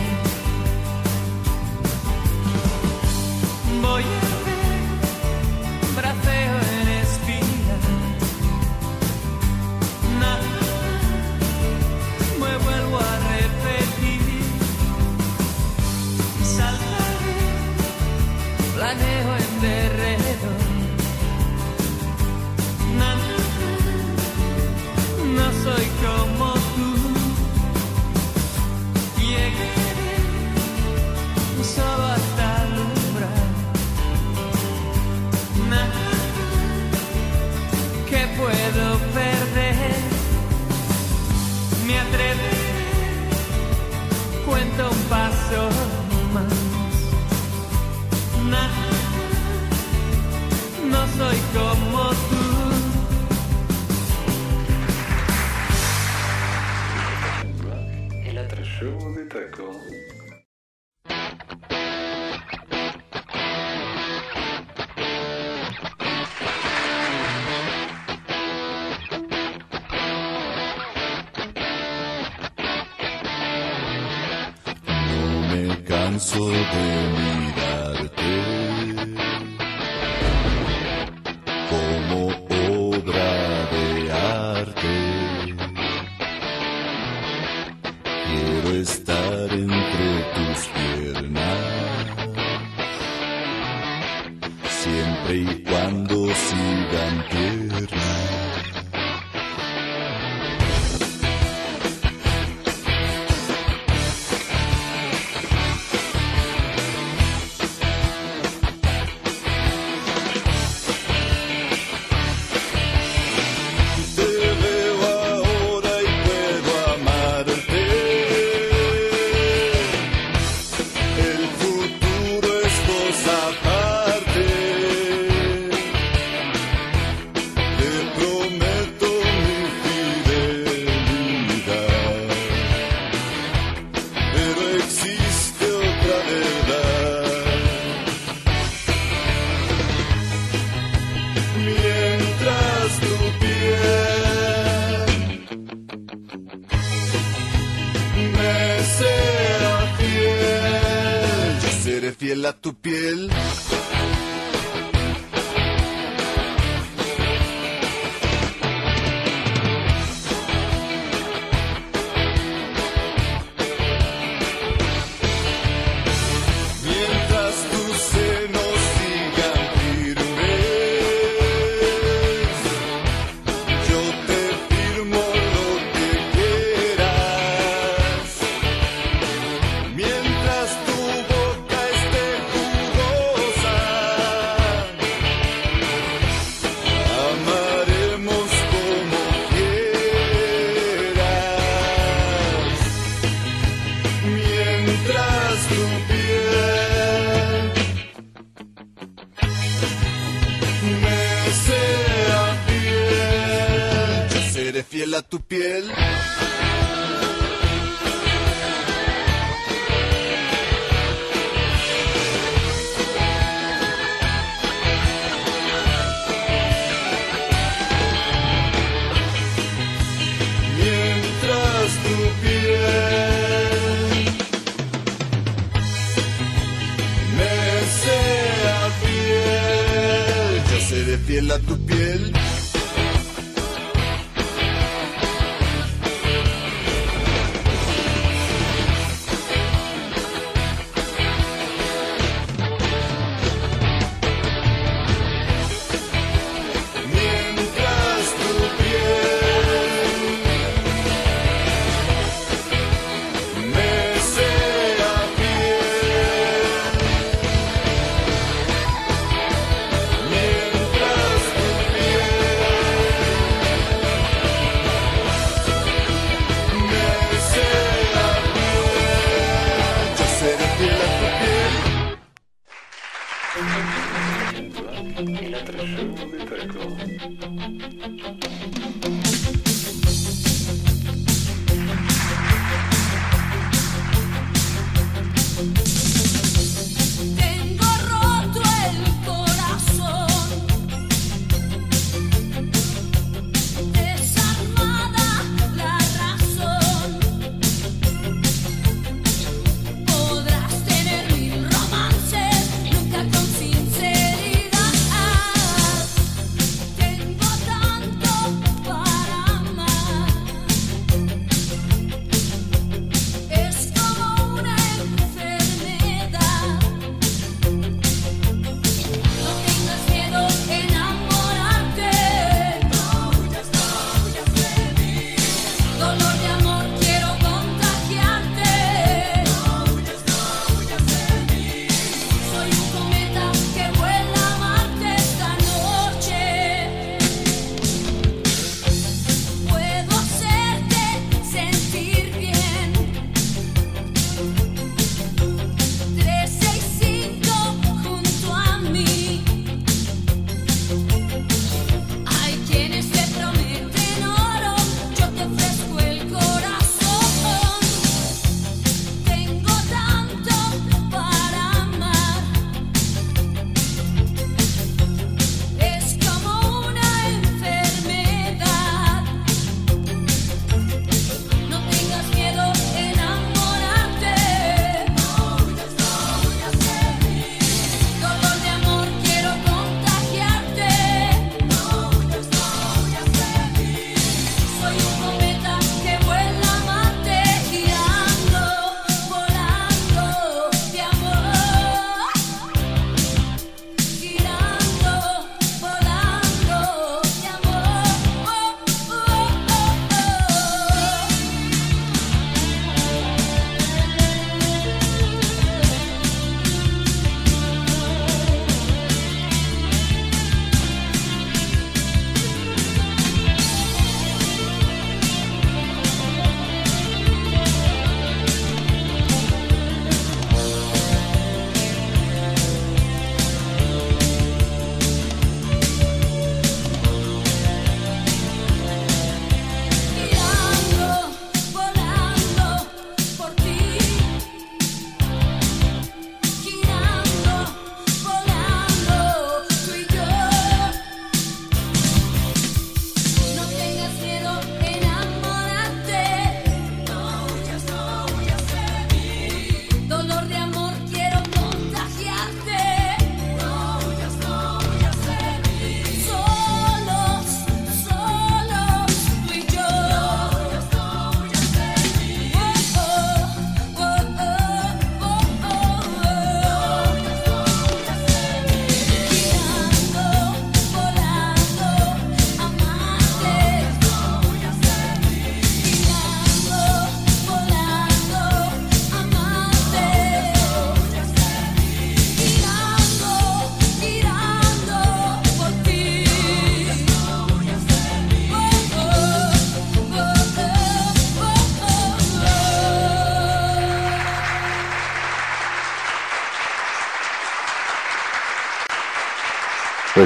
Fiel 152.28 152.44
a 152.44 152.52
tu 152.52 152.74
piel. 152.74 153.30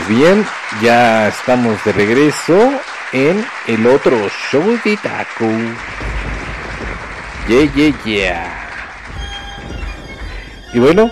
Pues 0.04 0.18
bien, 0.18 0.44
ya 0.82 1.28
estamos 1.28 1.84
de 1.84 1.92
regreso 1.92 2.72
en 3.12 3.44
el 3.68 3.86
otro 3.86 4.16
show 4.50 4.76
de 4.84 4.96
Taco. 4.96 5.46
Yeah, 7.46 7.72
yeah, 7.72 8.02
yeah. 8.04 8.68
Y 10.74 10.80
bueno, 10.80 11.08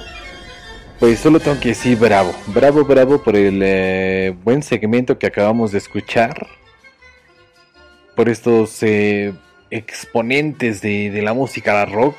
pues 0.99 1.21
solo 1.21 1.39
tengo 1.39 1.61
que 1.61 1.69
decir 1.69 1.99
bravo, 1.99 2.35
bravo, 2.47 2.85
bravo 2.85 3.23
por 3.23 3.37
el 3.37 3.61
eh, 3.63 4.35
buen 4.43 4.61
segmento 4.61 5.19
que 5.19 5.27
acabamos 5.29 5.71
de 5.71 5.79
escuchar. 5.79 6.49
Por 8.17 8.29
estos 8.29 8.83
eh, 8.83 9.33
exponentes 9.71 10.81
de, 10.81 11.21
la 11.23 11.33
música 11.33 11.85
rock. 11.85 12.17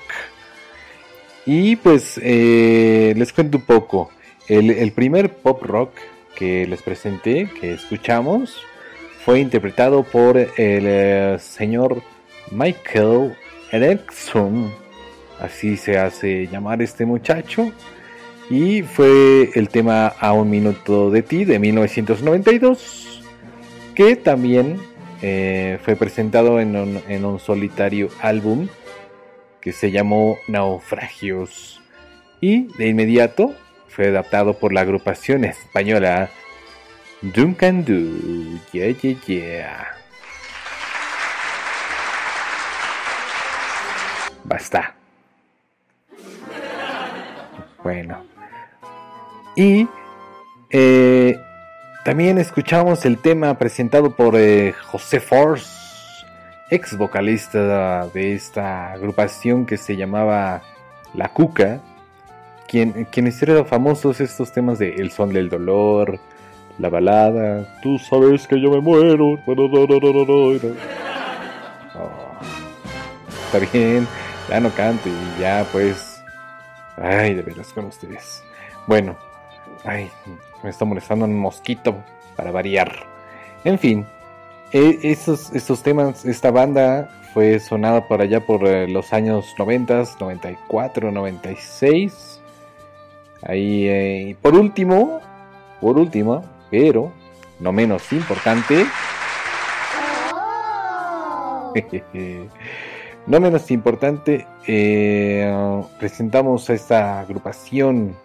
Y 1.45 1.75
pues 1.75 2.17
eh, 2.23 3.13
les 3.17 3.33
cuento 3.33 3.57
un 3.57 3.65
poco. 3.65 4.09
El 4.47 4.91
primer 4.93 5.33
pop 5.33 5.63
rock 5.63 5.91
que 6.41 6.65
les 6.65 6.81
presenté, 6.81 7.47
que 7.59 7.73
escuchamos, 7.73 8.57
fue 9.23 9.39
interpretado 9.39 10.01
por 10.01 10.37
el 10.37 10.49
eh, 10.57 11.37
señor 11.39 12.01
Michael 12.49 13.35
Erickson. 13.71 14.73
Así 15.39 15.77
se 15.77 15.99
hace 15.99 16.47
llamar 16.47 16.81
este 16.81 17.05
muchacho. 17.05 17.71
Y 18.49 18.81
fue 18.81 19.51
el 19.53 19.69
tema 19.69 20.07
A 20.07 20.33
un 20.33 20.49
minuto 20.49 21.11
de 21.11 21.21
ti 21.21 21.45
de 21.45 21.59
1992. 21.59 23.21
Que 23.93 24.15
también 24.15 24.77
eh, 25.21 25.77
fue 25.83 25.95
presentado 25.95 26.59
en 26.59 26.75
un, 26.75 27.01
en 27.07 27.23
un 27.23 27.37
solitario 27.37 28.09
álbum 28.19 28.67
que 29.59 29.73
se 29.73 29.91
llamó 29.91 30.39
Naufragios. 30.47 31.79
Y 32.41 32.63
de 32.79 32.87
inmediato 32.87 33.53
adaptado 34.07 34.57
por 34.57 34.73
la 34.73 34.81
agrupación 34.81 35.45
española 35.45 36.29
Duncan 37.21 37.85
Do. 37.85 38.59
Yeah, 38.71 38.89
yeah, 38.97 39.19
yeah. 39.25 39.87
Basta. 44.43 44.95
Bueno. 47.83 48.25
Y 49.55 49.87
eh, 50.69 51.39
también 52.03 52.37
escuchamos 52.37 53.05
el 53.05 53.17
tema 53.17 53.57
presentado 53.57 54.15
por 54.15 54.35
eh, 54.35 54.73
José 54.87 55.19
Force, 55.19 55.67
ex 56.69 56.97
vocalista 56.97 58.07
de 58.07 58.33
esta 58.33 58.93
agrupación 58.93 59.65
que 59.65 59.77
se 59.77 59.95
llamaba 59.95 60.61
La 61.13 61.29
Cuca, 61.29 61.81
quien, 62.71 63.05
quienes 63.11 63.35
hicieron 63.35 63.65
famosos 63.65 64.21
estos 64.21 64.53
temas 64.53 64.79
de 64.79 64.95
El 64.95 65.11
son 65.11 65.33
del 65.33 65.49
dolor, 65.49 66.21
la 66.79 66.87
balada, 66.87 67.67
tú 67.83 67.99
sabes 67.99 68.47
que 68.47 68.61
yo 68.61 68.71
me 68.71 68.79
muero. 68.79 69.37
Oh, 71.93 72.31
está 73.45 73.59
bien, 73.73 74.07
ya 74.49 74.61
no 74.61 74.69
cante 74.69 75.09
y 75.09 75.41
ya 75.41 75.67
pues. 75.73 76.23
Ay, 76.95 77.33
de 77.33 77.41
veras 77.41 77.73
con 77.73 77.85
ustedes. 77.85 78.41
Bueno, 78.87 79.17
ay, 79.83 80.09
me 80.63 80.69
está 80.69 80.85
molestando 80.85 81.25
un 81.25 81.37
mosquito 81.37 81.97
para 82.37 82.51
variar. 82.51 83.05
En 83.65 83.77
fin, 83.77 84.05
eh, 84.71 84.97
esos, 85.03 85.51
estos 85.53 85.83
temas, 85.83 86.23
esta 86.23 86.51
banda 86.51 87.09
fue 87.33 87.59
sonada 87.59 88.07
por 88.07 88.21
allá 88.21 88.39
por 88.39 88.65
eh, 88.65 88.87
los 88.87 89.11
años 89.11 89.53
90, 89.59 90.03
94, 90.21 91.11
96. 91.11 92.30
Ahí, 93.43 93.87
eh, 93.87 94.35
por 94.41 94.55
último, 94.55 95.19
por 95.79 95.97
último, 95.97 96.43
pero 96.69 97.11
no 97.59 97.71
menos 97.71 98.11
importante, 98.13 98.85
no 103.27 103.39
menos 103.39 103.71
importante, 103.71 104.45
eh, 104.67 105.83
presentamos 105.99 106.69
a 106.69 106.73
esta 106.73 107.19
agrupación 107.19 108.15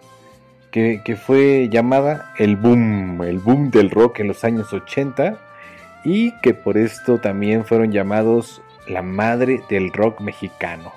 que, 0.71 1.01
que 1.03 1.15
fue 1.15 1.69
llamada 1.71 2.33
el 2.37 2.55
boom, 2.55 3.21
el 3.23 3.39
boom 3.39 3.71
del 3.71 3.89
rock 3.89 4.19
en 4.19 4.27
los 4.27 4.43
años 4.43 4.71
80 4.71 5.39
y 6.03 6.31
que 6.41 6.53
por 6.53 6.77
esto 6.77 7.19
también 7.19 7.65
fueron 7.65 7.91
llamados 7.91 8.61
la 8.87 9.01
madre 9.01 9.61
del 9.69 9.91
rock 9.91 10.21
mexicano. 10.21 10.91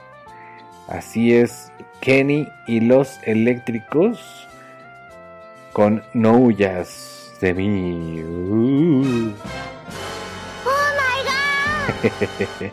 Así 0.89 1.35
es, 1.35 1.73
Kenny 2.01 2.49
y 2.67 2.81
los 2.81 3.21
eléctricos 3.25 4.49
con 5.73 6.03
No 6.15 6.39
huyas 6.39 7.33
de 7.41 7.55
mí. 7.55 8.23
Uh. 8.23 9.33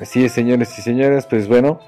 Así 0.00 0.24
es, 0.24 0.32
señores 0.32 0.78
y 0.78 0.82
señoras, 0.82 1.26
pues 1.26 1.46
bueno, 1.46 1.80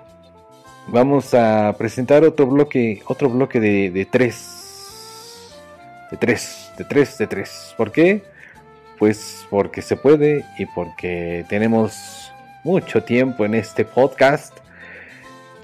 vamos 0.88 1.32
a 1.34 1.74
presentar 1.78 2.24
otro 2.24 2.46
bloque, 2.46 3.02
otro 3.06 3.30
bloque 3.30 3.60
de, 3.60 3.90
de 3.90 4.04
tres. 4.04 5.54
De 6.10 6.16
tres, 6.18 6.70
de 6.76 6.84
tres, 6.84 7.18
de 7.18 7.26
tres. 7.26 7.74
¿Por 7.76 7.90
qué? 7.90 8.22
Pues 8.98 9.46
porque 9.50 9.82
se 9.82 9.96
puede 9.96 10.44
y 10.58 10.66
porque 10.66 11.44
tenemos 11.48 12.30
mucho 12.62 13.02
tiempo 13.02 13.44
en 13.44 13.54
este 13.54 13.84
podcast 13.84 14.63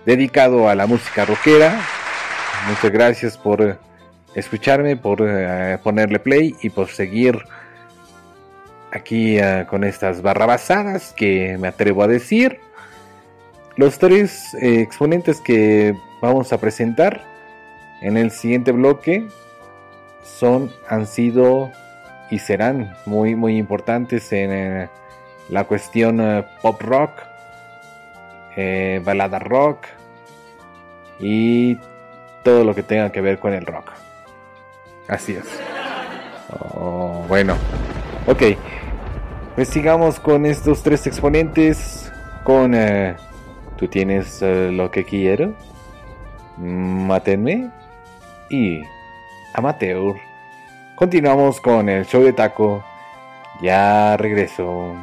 dedicado 0.05 0.69
a 0.69 0.75
la 0.75 0.87
música 0.87 1.25
rockera. 1.25 1.81
Muchas 2.69 2.91
gracias 2.91 3.39
por 3.39 3.79
escucharme, 4.35 4.97
por 4.97 5.19
eh, 5.23 5.79
ponerle 5.83 6.19
play 6.19 6.55
y 6.63 6.71
por 6.71 6.89
seguir 6.89 7.39
aquí 8.93 9.39
eh, 9.39 9.67
con 9.69 9.85
estas 9.85 10.23
barrabasadas 10.23 11.13
que 11.13 11.57
me 11.59 11.69
atrevo 11.69 12.03
a 12.03 12.09
decir. 12.09 12.61
Los 13.77 13.99
tres 13.99 14.55
eh, 14.55 14.81
exponentes 14.81 15.41
que 15.41 15.95
vamos 16.21 16.53
a 16.53 16.59
presentar 16.59 17.25
en 18.03 18.17
el 18.17 18.31
siguiente 18.31 18.73
bloque 18.73 19.27
son, 20.23 20.71
han 20.89 21.07
sido 21.07 21.71
y 22.31 22.39
serán 22.39 22.95
muy 23.07 23.35
muy 23.35 23.57
importantes 23.57 24.33
en 24.33 24.51
eh, 24.53 24.89
la 25.49 25.65
cuestión 25.65 26.21
eh, 26.21 26.45
pop 26.63 26.81
rock, 26.83 27.11
eh, 28.61 29.01
balada 29.03 29.39
rock 29.39 29.87
y 31.19 31.79
todo 32.45 32.63
lo 32.63 32.75
que 32.75 32.83
tenga 32.83 33.11
que 33.11 33.23
ver 33.23 33.39
con 33.39 33.55
el 33.55 33.65
rock. 33.65 33.93
Así 35.09 35.33
es. 35.33 35.47
Oh, 36.75 37.25
bueno, 37.27 37.57
ok. 38.27 38.43
Pues 39.55 39.69
sigamos 39.69 40.21
con 40.21 40.45
estos 40.45 40.83
tres 40.83 41.07
exponentes. 41.07 42.13
Con 42.45 42.75
eh, 42.75 43.17
tú 43.77 43.89
tienes 43.89 44.43
eh, 44.43 44.71
lo 44.71 44.91
que 44.91 45.05
quiero, 45.05 45.55
mátenme 46.59 47.71
y 48.51 48.83
amateur. 49.55 50.17
Continuamos 50.97 51.61
con 51.63 51.89
el 51.89 52.05
show 52.05 52.23
de 52.23 52.35
taco. 52.35 52.85
Ya 53.63 54.17
regreso. 54.17 54.95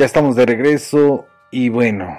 Ya 0.00 0.06
estamos 0.06 0.34
de 0.34 0.46
regreso 0.46 1.28
y 1.50 1.68
bueno, 1.68 2.18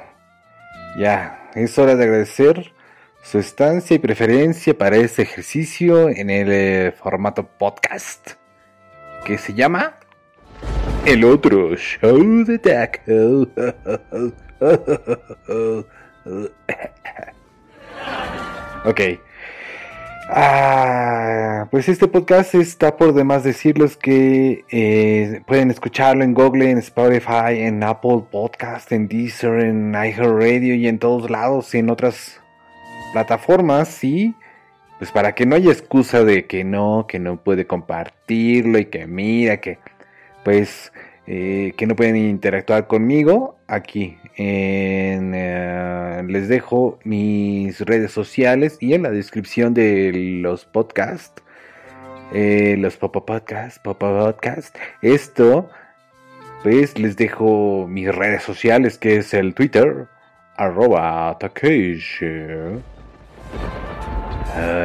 ya 1.00 1.50
es 1.56 1.80
hora 1.80 1.96
de 1.96 2.04
agradecer 2.04 2.76
su 3.24 3.40
estancia 3.40 3.96
y 3.96 4.00
preferencia 4.00 4.78
para 4.78 4.98
este 4.98 5.24
ejercicio 5.24 6.08
en 6.08 6.30
el 6.30 6.52
eh, 6.52 6.92
formato 6.92 7.48
podcast 7.58 8.34
que 9.26 9.40
se 9.40 9.56
llama 9.56 9.96
El 11.08 11.26
otro 11.26 11.76
show 11.76 12.46
de 12.46 12.60
taco. 12.60 13.02
ok. 18.86 19.02
Ah, 20.34 21.68
pues 21.72 21.90
este 21.90 22.08
podcast 22.08 22.56
está 22.56 22.96
por 22.96 23.14
demás 23.14 23.44
decirles 23.44 23.98
que 23.98 24.64
eh, 24.70 25.42
pueden 25.46 25.70
escucharlo 25.72 26.24
en 26.24 26.34
Google, 26.34 26.70
en 26.72 26.78
Spotify, 26.78 27.58
en 27.58 27.84
Apple 27.84 28.24
Podcast, 28.32 28.90
en 28.94 29.10
Deezer, 29.10 29.60
en 29.60 29.92
iHeartRadio 29.94 30.76
y 30.76 30.88
en 30.88 31.00
todos 31.00 31.30
lados 31.30 31.76
y 31.76 31.80
en 31.80 31.90
otras 31.90 32.40
plataformas 33.12 34.02
y 34.06 34.34
pues 35.00 35.12
para 35.12 35.36
que 35.36 35.46
no 35.46 35.58
haya 35.58 35.70
excusa 35.70 36.24
de 36.24 36.48
que 36.48 36.64
no, 36.64 37.08
que 37.10 37.20
no 37.20 37.36
puede 37.44 37.68
compartirlo 37.68 38.80
y 38.80 38.86
que 38.86 39.08
mira 39.08 39.58
que 39.58 39.80
pues 40.46 40.94
eh, 41.28 41.74
que 41.78 41.88
no 41.88 41.96
pueden 41.96 42.18
interactuar 42.18 42.88
conmigo 42.88 43.58
aquí 43.68 44.18
en, 44.36 45.34
eh, 45.36 46.24
les 46.28 46.48
dejo 46.48 47.00
mis 47.04 47.80
redes 47.82 48.12
sociales 48.12 48.78
y 48.80 48.94
en 48.94 49.04
la 49.04 49.12
descripción 49.12 49.74
de 49.74 50.12
los 50.42 50.66
podcasts 50.66 51.42
eh, 52.34 52.76
los 52.78 52.96
Popo 52.96 53.26
Podcast, 53.26 53.84
Popo 53.84 54.08
Podcast. 54.08 54.74
Esto, 55.02 55.70
pues 56.64 56.98
les 56.98 57.18
dejo 57.18 57.88
mis 57.90 58.14
redes 58.14 58.44
sociales, 58.44 58.98
que 58.98 59.18
es 59.18 59.34
el 59.34 59.54
Twitter, 59.54 60.08
arroba 60.56 61.38
Takeshi. 61.40 62.26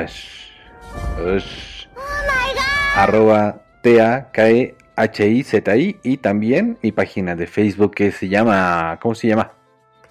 Ush, 0.03 0.51
ush. 1.25 1.87
Arroba 2.97 3.63
T-A-K-E-H-I-Z-I. 4.97 6.01
Y 6.03 6.17
también 6.17 6.79
mi 6.83 6.93
página 6.93 7.37
de 7.37 7.47
Facebook 7.47 7.95
que 7.95 8.11
se 8.11 8.29
llama. 8.29 8.99
¿Cómo 9.01 9.15
se 9.15 9.29
llama? 9.29 9.53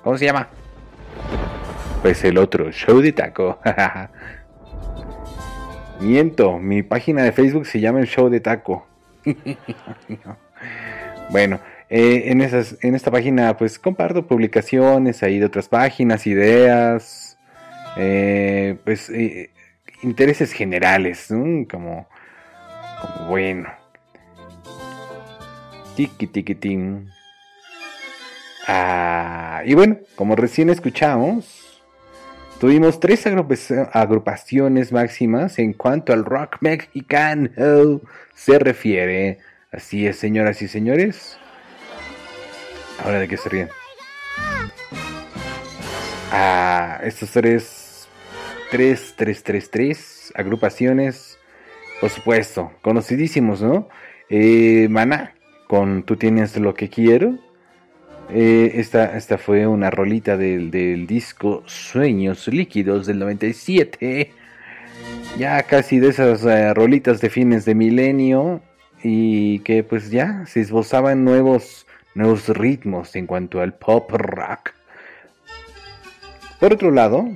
¿Cómo 0.04 0.18
se 0.18 0.26
llama? 0.26 0.48
Pues 2.02 2.24
el 2.24 2.38
otro, 2.38 2.72
Show 2.72 3.02
de 3.02 3.12
Taco. 3.12 3.60
Miento, 6.00 6.60
mi 6.60 6.84
página 6.84 7.24
de 7.24 7.32
Facebook 7.32 7.66
se 7.66 7.80
llama 7.80 8.00
el 8.00 8.08
Show 8.08 8.30
de 8.30 8.40
Taco. 8.40 8.86
bueno, 11.32 11.60
eh, 11.90 12.26
en, 12.28 12.42
esas, 12.42 12.78
en 12.82 12.94
esta 12.94 13.10
página 13.10 13.58
pues 13.58 13.80
comparto 13.80 14.28
publicaciones 14.28 15.24
ahí 15.24 15.40
de 15.40 15.46
otras 15.46 15.68
páginas, 15.68 16.28
ideas, 16.28 17.40
eh, 17.98 18.78
pues 18.84 19.10
eh, 19.10 19.50
intereses 20.04 20.52
generales, 20.52 21.34
como 21.68 22.08
bueno. 23.28 23.70
Tiki 25.96 26.28
tiki 26.28 26.56
tin. 26.56 27.10
Ah, 28.68 29.62
y 29.66 29.74
bueno, 29.76 30.00
como 30.16 30.36
recién 30.36 30.70
escuchamos, 30.70 31.82
tuvimos 32.60 33.00
tres 33.00 33.26
agrupa- 33.28 33.89
agrupaciones 33.93 34.91
máximas 34.91 35.60
en 35.60 35.74
cuanto 35.74 36.14
al 36.14 36.26
rock 36.26 36.58
mexicano 36.62 38.02
se 38.34 38.60
refiere. 38.60 39.39
Así 39.72 40.08
es, 40.08 40.18
señoras 40.18 40.62
y 40.62 40.68
señores. 40.68 41.38
Ahora 43.04 43.20
de 43.20 43.28
qué 43.28 43.38
se 43.38 43.50
ríen. 43.50 43.70
Ah, 46.32 47.00
estos 47.04 47.32
tres, 47.32 48.08
tres, 48.72 49.14
tres, 49.16 49.43
tres, 49.43 49.70
tres 49.70 50.34
agrupaciones, 50.36 51.38
por 52.02 52.10
supuesto, 52.10 52.72
conocidísimos, 52.82 53.62
¿no? 53.62 53.88
Eh, 54.30 54.88
Maná, 54.89 55.35
con 55.68 56.03
Tú 56.03 56.16
tienes 56.16 56.57
lo 56.57 56.74
que 56.74 56.89
quiero. 56.89 57.38
Eh, 58.30 58.72
esta, 58.76 59.16
esta 59.18 59.38
fue 59.38 59.68
una 59.68 59.91
rolita 59.91 60.38
del, 60.38 60.72
del 60.72 61.05
disco 61.05 61.63
Sueños 61.66 62.47
Líquidos 62.47 63.05
del 63.05 63.20
97. 63.20 64.32
Ya 65.38 65.61
casi 65.63 65.99
de 65.99 66.09
esas 66.09 66.43
eh, 66.45 66.74
rolitas 66.74 67.22
de 67.22 67.30
fines 67.30 67.66
de 67.66 67.76
milenio. 67.76 68.61
Y 69.03 69.59
que 69.59 69.84
pues 69.84 70.09
ya 70.09 70.45
se 70.47 70.61
esbozaban 70.61 71.24
nuevos, 71.24 71.86
nuevos 72.16 72.49
ritmos 72.49 73.16
en 73.16 73.28
cuanto 73.28 73.61
al 73.61 73.74
pop 73.74 74.09
rock. 74.11 74.72
Por 76.59 76.74
otro 76.74 76.89
lado, 76.89 77.30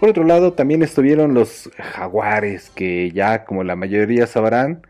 por 0.00 0.08
otro 0.10 0.24
lado 0.24 0.54
también 0.54 0.82
estuvieron 0.82 1.34
los 1.34 1.70
jaguares, 1.78 2.70
que 2.70 3.10
ya 3.12 3.44
como 3.44 3.62
la 3.64 3.76
mayoría 3.76 4.26
sabrán, 4.26 4.86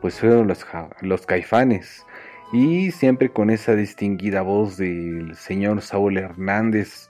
pues 0.00 0.18
fueron 0.20 0.46
los, 0.46 0.66
los 1.00 1.26
caifanes. 1.26 2.04
Y 2.52 2.90
siempre 2.90 3.30
con 3.30 3.50
esa 3.50 3.74
distinguida 3.74 4.42
voz 4.42 4.76
del 4.76 5.34
señor 5.36 5.82
Saúl 5.82 6.18
Hernández, 6.18 7.08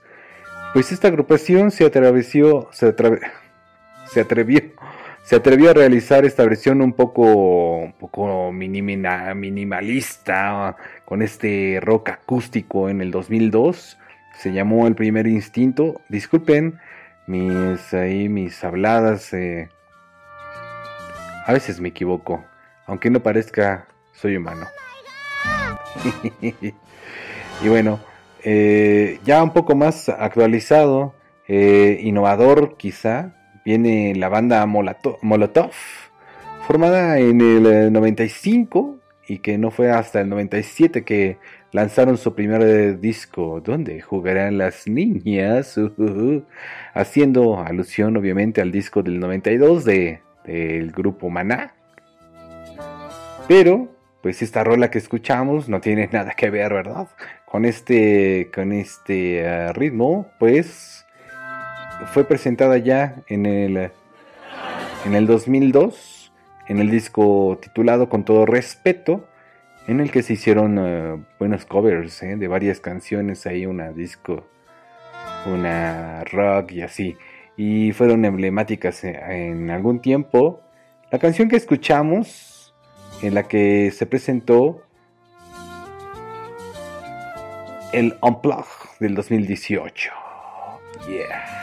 Pues 0.73 0.91
esta 0.93 1.09
agrupación 1.09 1.69
se 1.71 1.83
atrevió, 1.85 2.69
se, 2.71 2.87
atreve- 2.95 3.19
se 4.05 4.21
atrevió, 4.21 4.61
se 5.23 5.35
atrevió 5.35 5.71
a 5.71 5.73
realizar 5.73 6.23
esta 6.25 6.45
versión 6.45 6.81
un 6.81 6.93
poco, 6.93 7.23
un 7.79 7.91
poco 7.93 8.51
minimina- 8.53 9.33
minimalista, 9.35 10.77
con 11.05 11.21
este 11.21 11.79
rock 11.81 12.09
acústico 12.09 12.87
en 12.87 13.01
el 13.01 13.11
2002. 13.11 13.97
Se 14.37 14.53
llamó 14.53 14.87
El 14.87 14.95
Primer 14.95 15.27
Instinto. 15.27 15.99
Disculpen 16.07 16.79
mis 17.31 17.93
ahí 17.93 18.27
mis 18.29 18.63
habladas. 18.63 19.33
eh, 19.33 19.69
a 21.45 21.53
veces 21.53 21.79
me 21.81 21.89
equivoco, 21.89 22.43
aunque 22.85 23.09
no 23.09 23.21
parezca, 23.21 23.87
soy 24.13 24.37
humano. 24.37 24.67
y 26.41 27.67
bueno, 27.67 27.99
eh, 28.43 29.19
ya 29.23 29.41
un 29.41 29.51
poco 29.51 29.75
más 29.75 30.09
actualizado, 30.09 31.15
eh, 31.47 31.99
innovador 32.01 32.77
quizá, 32.77 33.33
viene 33.65 34.13
la 34.15 34.29
banda 34.29 34.65
Molato- 34.65 35.17
Molotov, 35.21 35.71
formada 36.67 37.17
en 37.17 37.41
el 37.41 37.65
eh, 37.65 37.91
95 37.91 38.97
y 39.27 39.39
que 39.39 39.57
no 39.57 39.71
fue 39.71 39.91
hasta 39.91 40.21
el 40.21 40.29
97 40.29 41.03
que 41.03 41.37
lanzaron 41.71 42.17
su 42.17 42.35
primer 42.35 42.61
eh, 42.61 42.93
disco, 42.95 43.61
donde 43.61 44.01
jugarán 44.01 44.57
las 44.57 44.87
niñas, 44.87 45.79
haciendo 46.93 47.59
alusión 47.59 48.17
obviamente 48.17 48.61
al 48.61 48.71
disco 48.71 49.03
del 49.03 49.19
92 49.19 49.85
de, 49.85 50.21
del 50.45 50.91
grupo 50.91 51.29
Maná. 51.29 51.73
Pero, 53.47 53.89
pues 54.21 54.41
esta 54.41 54.63
rola 54.63 54.91
que 54.91 54.97
escuchamos 54.97 55.69
no 55.69 55.81
tiene 55.81 56.07
nada 56.11 56.31
que 56.31 56.49
ver, 56.49 56.73
¿verdad? 56.73 57.07
Con 57.45 57.65
este, 57.65 58.49
con 58.53 58.71
este 58.71 59.39
eh, 59.39 59.73
ritmo, 59.73 60.27
pues 60.39 61.05
fue 62.13 62.23
presentada 62.23 62.77
ya 62.77 63.23
en 63.27 63.45
el, 63.45 63.91
en 65.05 65.15
el 65.15 65.27
2002, 65.27 66.31
en 66.67 66.79
el 66.79 66.89
disco 66.89 67.59
titulado 67.61 68.09
Con 68.09 68.23
todo 68.23 68.45
respeto, 68.45 69.27
en 69.87 69.99
el 69.99 70.11
que 70.11 70.23
se 70.23 70.33
hicieron 70.33 70.77
eh, 70.79 71.23
buenos 71.39 71.65
covers 71.65 72.21
eh, 72.23 72.35
de 72.35 72.47
varias 72.47 72.79
canciones, 72.79 73.45
ahí 73.45 73.65
una 73.65 73.91
disco, 73.91 74.45
una 75.45 76.23
rock 76.25 76.73
y 76.73 76.81
así, 76.81 77.17
y 77.57 77.91
fueron 77.91 78.25
emblemáticas 78.25 79.03
eh, 79.03 79.19
en 79.29 79.69
algún 79.69 80.01
tiempo. 80.01 80.61
La 81.11 81.19
canción 81.19 81.49
que 81.49 81.57
escuchamos, 81.57 82.73
en 83.21 83.33
la 83.33 83.47
que 83.47 83.91
se 83.91 84.05
presentó 84.05 84.83
el 87.91 88.17
Unplug 88.21 88.65
del 88.99 89.15
2018. 89.15 90.11
Yeah. 91.07 91.61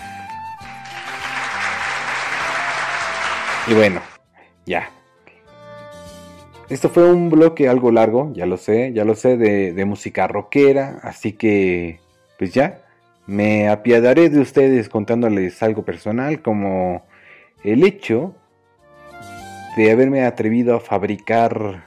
Y 3.68 3.74
bueno, 3.74 4.00
ya. 4.66 4.90
Esto 6.70 6.90
fue 6.90 7.10
un 7.10 7.30
bloque 7.30 7.66
algo 7.66 7.90
largo, 7.90 8.30
ya 8.34 8.44
lo 8.44 8.58
sé, 8.58 8.92
ya 8.92 9.06
lo 9.06 9.14
sé, 9.14 9.38
de, 9.38 9.84
música 9.86 10.26
rockera, 10.26 11.00
así 11.02 11.32
que, 11.32 11.98
pues 12.38 12.52
ya, 12.52 12.82
me 13.26 13.70
apiadaré 13.70 14.28
de 14.28 14.40
ustedes 14.40 14.90
contándoles 14.90 15.62
algo 15.62 15.82
personal, 15.82 16.42
como 16.42 17.06
el 17.64 17.84
hecho 17.84 18.34
de 19.78 19.90
haberme 19.90 20.24
atrevido 20.26 20.76
a 20.76 20.80
fabricar, 20.80 21.84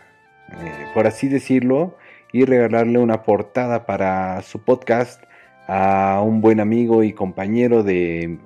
eh, 0.49 0.87
por 0.95 1.05
así 1.05 1.27
decirlo, 1.27 1.95
y 2.33 2.45
regalarle 2.45 2.97
una 2.97 3.21
portada 3.21 3.85
para 3.85 4.41
su 4.41 4.63
podcast 4.63 5.21
a 5.67 6.23
un 6.25 6.41
buen 6.41 6.59
amigo 6.59 7.03
y 7.03 7.13
compañero 7.13 7.83
de 7.83 8.39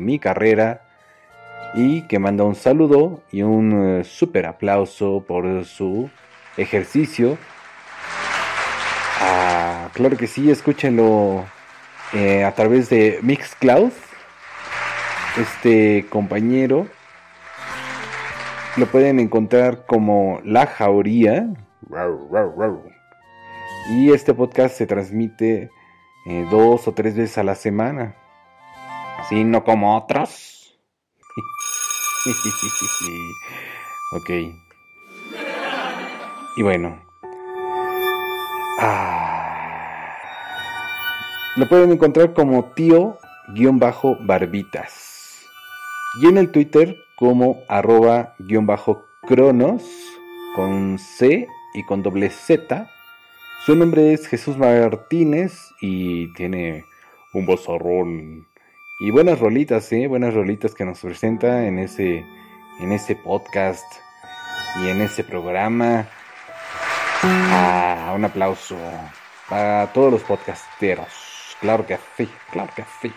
mi 0.00 0.20
carrera 0.20 0.82
y 1.74 2.02
que 2.02 2.18
manda 2.18 2.44
un 2.44 2.54
saludo 2.54 3.22
y 3.30 3.42
un 3.42 4.00
eh, 4.00 4.04
super 4.04 4.46
aplauso 4.46 5.24
por 5.26 5.64
su 5.64 6.10
ejercicio. 6.56 7.38
Ah, 9.20 9.88
claro 9.94 10.16
que 10.16 10.26
sí, 10.26 10.50
escúchenlo 10.50 11.44
eh, 12.12 12.44
a 12.44 12.52
través 12.54 12.90
de 12.90 13.18
Mixcloud. 13.22 13.92
Este 15.38 16.06
compañero 16.10 16.86
lo 18.76 18.86
pueden 18.86 19.20
encontrar 19.20 19.86
como 19.86 20.40
La 20.44 20.66
Jauría. 20.66 21.46
Y 23.90 24.12
este 24.12 24.34
podcast 24.34 24.76
se 24.76 24.86
transmite 24.86 25.70
eh, 26.26 26.46
dos 26.50 26.86
o 26.86 26.92
tres 26.92 27.16
veces 27.16 27.38
a 27.38 27.42
la 27.42 27.54
semana. 27.54 28.14
Así 29.18 29.44
no 29.44 29.64
como 29.64 29.96
otros. 29.96 30.51
ok. 34.12 34.30
Y 36.56 36.62
bueno. 36.62 37.02
Ah. 38.78 40.16
Lo 41.56 41.68
pueden 41.68 41.90
encontrar 41.92 42.32
como 42.32 42.72
tío-barbitas. 42.74 45.48
Y 46.20 46.26
en 46.26 46.38
el 46.38 46.52
Twitter 46.52 46.96
como 47.16 47.62
arroba-cronos 47.68 49.82
con 50.54 50.98
C 50.98 51.48
y 51.74 51.84
con 51.84 52.02
doble 52.02 52.30
Z. 52.30 52.88
Su 53.64 53.76
nombre 53.76 54.12
es 54.12 54.26
Jesús 54.26 54.56
Martínez 54.56 55.52
y 55.80 56.32
tiene 56.34 56.84
un 57.32 57.46
vozarrón 57.46 58.48
y 58.98 59.10
buenas 59.10 59.40
rolitas, 59.40 59.90
¿eh? 59.92 60.06
Buenas 60.06 60.34
rolitas 60.34 60.74
que 60.74 60.84
nos 60.84 61.00
presenta 61.00 61.66
en 61.66 61.78
ese, 61.78 62.24
en 62.80 62.92
ese 62.92 63.16
podcast 63.16 63.84
y 64.80 64.88
en 64.88 65.00
ese 65.00 65.24
programa. 65.24 66.06
Ah, 67.22 68.12
un 68.14 68.24
aplauso 68.24 68.76
para 69.48 69.92
todos 69.92 70.12
los 70.12 70.22
podcasteros. 70.22 71.08
Claro 71.60 71.86
que 71.86 71.98
sí, 72.16 72.28
claro 72.50 72.70
que 72.74 72.84
sí. 73.00 73.12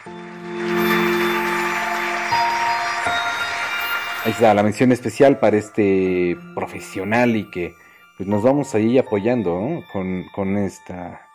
Ahí 4.23 4.31
está 4.31 4.53
la 4.53 4.63
mención 4.63 4.91
especial 4.91 5.39
para 5.39 5.57
este 5.57 6.37
profesional 6.55 7.35
y 7.35 7.49
que 7.51 7.75
pues, 8.17 8.27
nos 8.27 8.41
vamos 8.41 8.73
ahí 8.73 8.97
apoyando 8.97 9.59
¿no? 9.59 9.83
con, 9.91 10.25
con, 10.33 10.57
esta, 10.57 11.27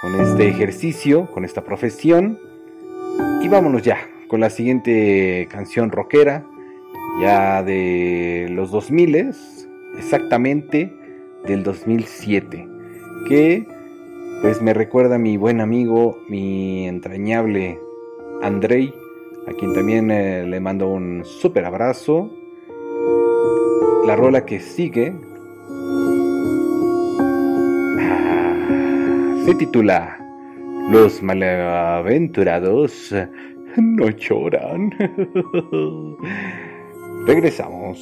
con 0.00 0.20
este 0.20 0.48
ejercicio, 0.48 1.30
con 1.32 1.44
esta 1.44 1.62
profesión. 1.62 2.38
Y 3.40 3.48
vámonos 3.48 3.82
ya 3.82 3.98
con 4.28 4.40
la 4.40 4.50
siguiente 4.50 5.48
canción 5.50 5.90
rockera, 5.90 6.44
ya 7.20 7.62
de 7.62 8.48
los 8.50 8.70
2000, 8.70 9.32
exactamente 9.96 10.92
del 11.46 11.62
2007, 11.62 12.68
que 13.28 13.66
pues 14.42 14.60
me 14.60 14.74
recuerda 14.74 15.16
a 15.16 15.18
mi 15.18 15.36
buen 15.36 15.60
amigo, 15.60 16.18
mi 16.28 16.86
entrañable 16.86 17.78
Andrei, 18.42 18.92
a 19.46 19.52
quien 19.52 19.72
también 19.72 20.10
eh, 20.10 20.44
le 20.46 20.60
mando 20.60 20.88
un 20.88 21.24
súper 21.24 21.64
abrazo. 21.64 22.30
La 24.06 24.14
rola 24.16 24.44
que 24.44 24.60
sigue 24.60 25.14
ah, 27.98 29.42
se 29.44 29.54
titula 29.54 30.17
Los 30.90 31.22
malaventurados 31.22 33.14
no 33.76 34.08
lloran. 34.08 34.90
Regresamos. 37.26 37.98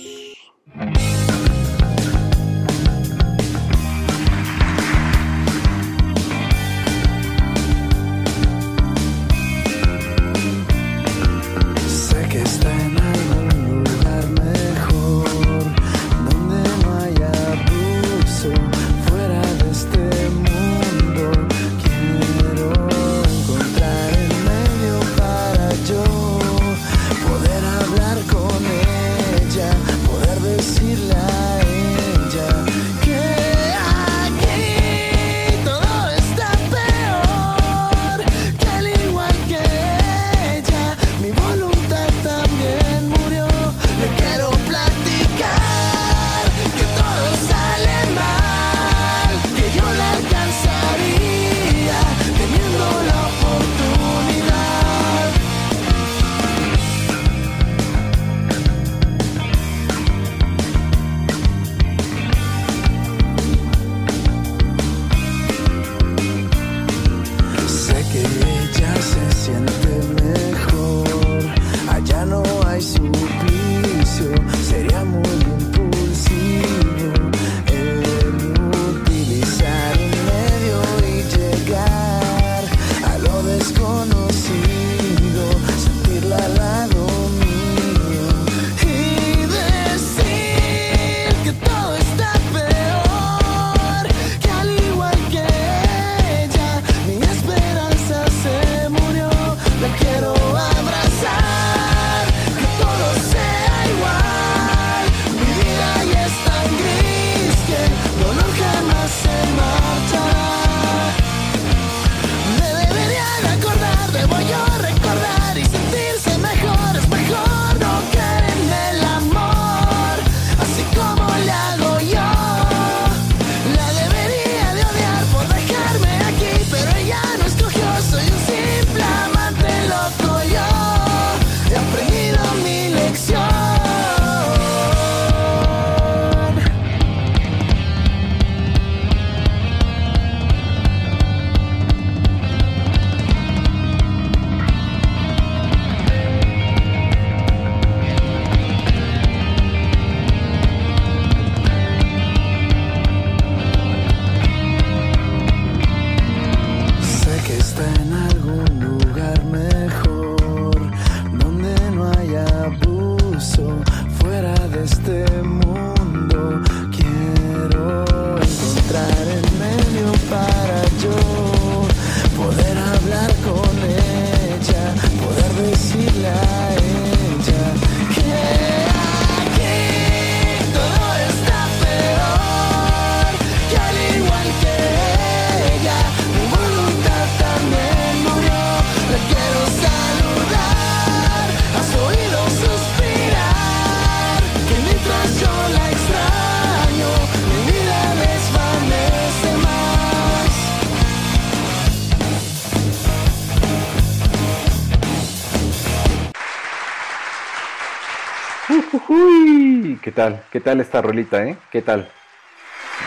¿Qué 210.07 210.13
tal? 210.13 210.41
¿Qué 210.53 210.61
tal 210.61 210.81
esta 210.81 211.03
rolita, 211.03 211.45
eh? 211.45 211.57
¿Qué 211.69 211.83
tal? 211.83 212.09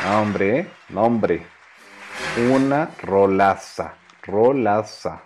No, 0.03 0.19
hombre, 0.19 0.59
¿eh? 0.59 0.67
No. 0.89 1.05
Una 2.53 2.89
rolaza. 3.01 3.93
Rolaza. 4.21 5.23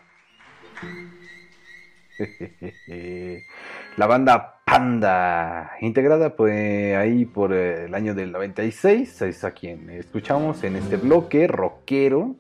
La 3.98 4.06
banda 4.06 4.62
Panda, 4.64 5.72
integrada 5.82 6.36
pues 6.36 6.96
ahí 6.96 7.26
por 7.26 7.52
eh, 7.52 7.86
el 7.86 7.96
año 7.96 8.14
del 8.14 8.32
96, 8.32 9.24
es 9.24 9.44
a 9.44 9.50
quien 9.50 9.90
escuchamos 9.90 10.64
en 10.64 10.76
este 10.76 10.98
bloque 10.98 11.48
rockero 11.48 12.36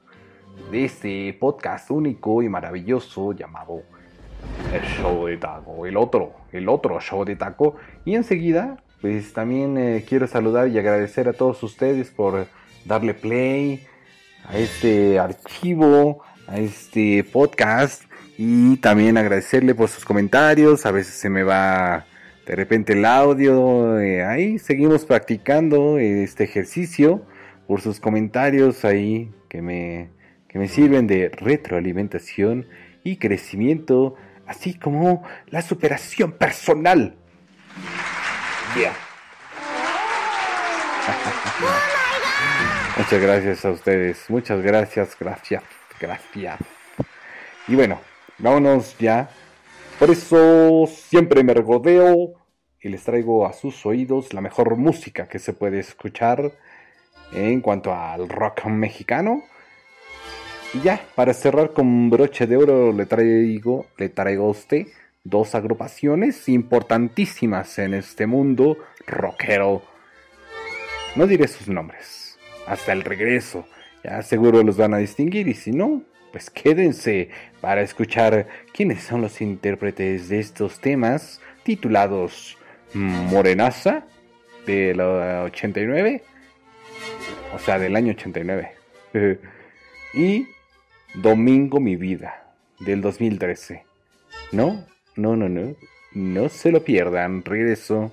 de 0.70 0.86
este 0.86 1.36
podcast 1.40 1.90
único 1.90 2.44
y 2.44 2.50
maravilloso 2.50 3.34
llamado 3.34 3.82
El 4.72 4.84
Show 4.84 5.26
de 5.26 5.38
Taco, 5.38 5.88
el 5.88 5.98
otro, 5.98 6.34
el 6.52 6.70
otro 6.70 7.00
Show 7.00 7.26
de 7.26 7.36
Taco. 7.36 7.78
Y 8.06 8.14
enseguida, 8.14 8.78
pues 9.04 9.34
también 9.34 9.78
eh, 9.78 10.06
quiero 10.08 10.28
saludar 10.28 10.70
y 10.70 10.80
agradecer 10.80 11.28
a 11.28 11.34
todos 11.34 11.62
ustedes 11.62 12.10
por 12.10 12.47
darle 12.86 13.14
play 13.14 13.86
a 14.45 14.58
este 14.58 15.20
archivo, 15.20 16.24
a 16.47 16.58
este 16.58 17.26
podcast 17.26 18.04
y 18.38 18.78
también 18.78 19.18
agradecerle 19.18 19.76
por 19.76 19.89
sus 19.89 20.06
comentarios. 20.06 20.86
A 20.86 20.91
veces 20.91 21.16
se 21.16 21.30
me 21.30 21.43
va 21.43 22.06
de 22.47 22.56
repente 22.56 22.93
el 22.93 23.04
audio. 23.04 23.99
eh, 23.99 24.24
ahí 24.24 24.58
seguimos 24.58 25.04
practicando 25.04 25.97
este 25.99 26.45
ejercicio 26.45 27.26
por 27.68 27.82
sus 27.82 27.99
comentarios 27.99 28.86
ahí 28.86 29.34
que 29.49 29.62
me, 29.62 30.12
que 30.47 30.58
me 30.60 30.70
sirven 30.70 31.08
de 31.08 31.28
retroalimentación 31.28 32.68
y 33.04 33.18
crecimiento, 33.18 34.16
así 34.47 34.80
como 34.80 35.24
la 35.49 35.62
superación 35.62 36.32
personal. 36.32 37.18
Yeah. 38.76 38.94
Muchas 42.98 43.22
gracias 43.22 43.66
a 43.66 43.72
ustedes. 43.72 44.30
Muchas 44.30 44.64
gracias, 44.64 45.18
gracias, 45.20 45.64
gracias. 46.00 46.60
Y 47.68 47.76
bueno, 47.76 48.00
vámonos 48.40 48.98
ya. 48.98 49.30
Por 50.00 50.10
eso 50.10 50.88
siempre 50.88 51.44
me 51.44 51.54
regodeo 51.54 52.34
y 52.82 52.90
les 52.90 53.04
traigo 53.04 53.46
a 53.46 53.54
sus 53.54 53.86
oídos 53.86 54.34
la 54.34 54.42
mejor 54.42 54.76
música 54.76 55.28
que 55.28 55.38
se 55.38 55.54
puede 55.54 55.78
escuchar 55.80 56.54
en 57.32 57.62
cuanto 57.62 57.94
al 57.94 58.28
rock 58.28 58.66
mexicano. 58.66 59.44
Y 60.74 60.82
ya, 60.82 61.00
para 61.14 61.36
cerrar 61.36 61.74
con 61.74 62.10
broche 62.10 62.48
de 62.48 62.58
oro, 62.58 62.92
le 62.92 63.06
traigo, 63.06 63.86
le 63.98 64.10
traigo 64.10 64.48
a 64.48 64.50
usted 64.50 64.88
dos 65.24 65.56
agrupaciones 65.56 66.50
importantísimas 66.50 67.80
en 67.80 67.94
este 67.94 68.28
mundo 68.28 68.78
rockero. 69.08 69.84
No 71.16 71.28
diré 71.28 71.48
sus 71.48 71.68
nombres. 71.68 72.38
Hasta 72.68 72.92
el 72.92 73.04
regreso. 73.04 73.66
Ya 74.04 74.22
seguro 74.22 74.64
los 74.64 74.78
van 74.78 74.94
a 74.94 74.98
distinguir 74.98 75.48
y 75.48 75.54
si 75.54 75.72
no, 75.72 76.04
pues 76.32 76.50
quédense 76.50 77.30
para 77.62 77.82
escuchar 77.82 78.48
quiénes 78.74 79.04
son 79.04 79.22
los 79.22 79.40
intérpretes 79.40 80.30
de 80.30 80.40
estos 80.40 80.82
temas 80.82 81.40
titulados 81.64 82.58
Morenaza 82.94 84.06
del 84.66 85.00
89, 85.00 86.24
o 87.56 87.60
sea, 87.60 87.80
del 87.80 87.96
año 87.96 88.12
89, 88.12 88.72
y 90.14 90.48
Domingo 91.16 91.80
mi 91.80 91.96
vida 91.96 92.54
del 92.80 93.02
2013. 93.02 93.86
No, 94.52 94.86
no, 95.16 95.36
no, 95.36 95.49
no, 95.49 95.76
no 96.14 96.49
se 96.49 96.72
lo 96.72 96.84
pierdan, 96.84 97.43
regreso. 97.43 98.11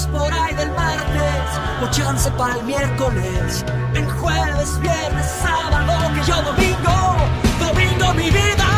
por 0.00 0.32
ahí 0.32 0.54
del 0.54 0.70
martes, 0.70 1.60
o 1.82 1.86
chance 1.90 2.30
para 2.32 2.54
el 2.54 2.62
miércoles, 2.64 3.62
el 3.94 4.10
jueves, 4.10 4.80
viernes, 4.80 5.26
sábado, 5.42 6.14
que 6.14 6.26
yo 6.26 6.42
domingo, 6.42 7.16
domingo 7.60 8.14
mi 8.14 8.30
vida. 8.30 8.71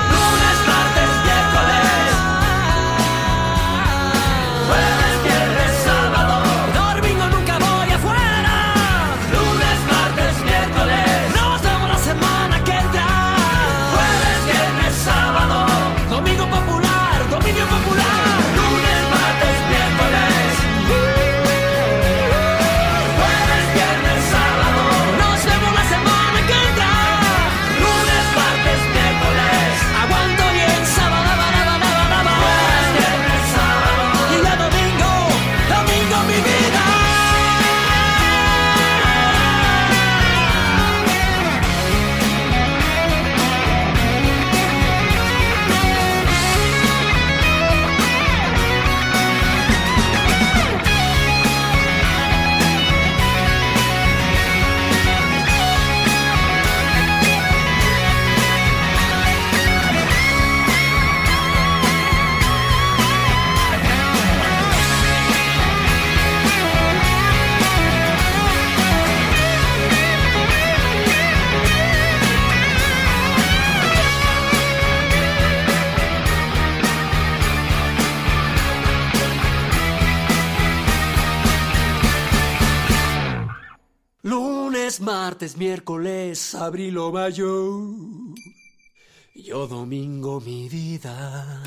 Martes, 85.34 85.56
miércoles, 85.56 86.54
abril 86.54 86.96
o 86.98 87.10
mayo. 87.10 87.90
Yo 89.34 89.66
domingo 89.66 90.40
mi 90.40 90.68
vida. 90.68 91.60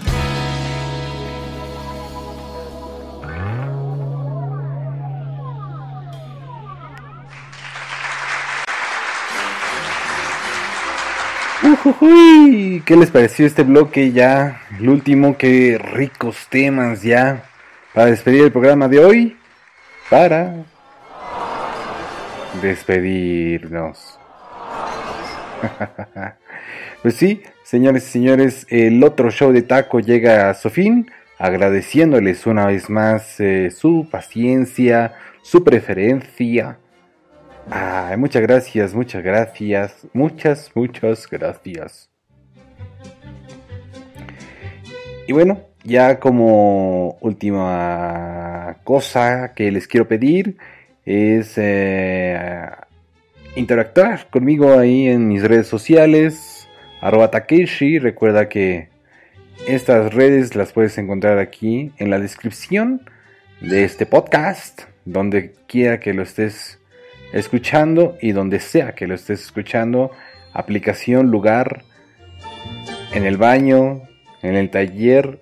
Ujujuy, 11.62 12.84
¿Qué 12.86 12.96
les 12.96 13.12
pareció 13.12 13.46
este 13.46 13.64
bloque 13.64 14.14
ya? 14.14 14.62
El 14.80 14.88
último, 14.88 15.38
qué 15.38 15.78
ricos 15.78 16.48
temas 16.50 17.02
ya 17.02 17.44
para 17.94 18.12
despedir 18.12 18.44
el 18.44 18.52
programa 18.54 18.88
de 18.88 19.04
hoy. 19.04 19.38
Para 20.10 20.64
despedirnos. 22.62 24.20
pues 27.02 27.16
sí, 27.16 27.42
señores 27.64 28.08
y 28.08 28.12
señores, 28.12 28.68
el 28.70 29.04
otro 29.04 29.32
show 29.32 29.52
de 29.52 29.62
taco 29.62 30.00
llega 30.00 30.50
a 30.50 30.54
su 30.54 30.70
fin, 30.70 31.10
agradeciéndoles 31.38 32.46
una 32.46 32.68
vez 32.68 32.90
más 32.90 33.40
eh, 33.40 33.72
su 33.72 34.08
paciencia, 34.10 35.16
su 35.42 35.64
preferencia. 35.64 36.80
Muchas 38.18 38.42
gracias, 38.42 38.94
muchas 38.94 39.24
gracias, 39.24 40.08
muchas, 40.14 40.72
muchas 40.74 41.28
gracias. 41.30 42.10
Y 45.28 45.34
bueno, 45.34 45.60
ya 45.84 46.20
como 46.20 47.18
última 47.20 48.78
cosa 48.86 49.54
que 49.54 49.70
les 49.72 49.88
quiero 49.88 50.08
pedir 50.08 50.58
es 51.08 51.54
eh, 51.56 52.70
interactuar 53.56 54.30
conmigo 54.30 54.78
ahí 54.78 55.08
en 55.08 55.30
mis 55.30 55.42
redes 55.42 55.68
sociales, 55.68 56.68
arroba 57.00 57.32
Takeshi. 57.32 57.98
Recuerda 57.98 58.50
que 58.50 58.90
estas 59.70 60.14
redes 60.14 60.54
las 60.56 60.74
puedes 60.74 60.98
encontrar 60.98 61.40
aquí 61.40 61.94
en 61.98 62.10
la 62.10 62.20
descripción 62.20 63.10
de 63.62 63.86
este 63.86 64.06
podcast, 64.06 64.82
donde 65.06 65.54
quiera 65.66 66.02
que 66.02 66.14
lo 66.14 66.24
estés 66.24 66.78
escuchando 67.32 68.18
y 68.22 68.34
donde 68.34 68.60
sea 68.60 68.92
que 68.92 69.08
lo 69.08 69.16
estés 69.16 69.42
escuchando, 69.46 70.12
aplicación, 70.52 71.28
lugar, 71.32 71.86
en 73.14 73.26
el 73.26 73.38
baño, 73.38 74.02
en 74.42 74.56
el 74.56 74.70
taller 74.70 75.40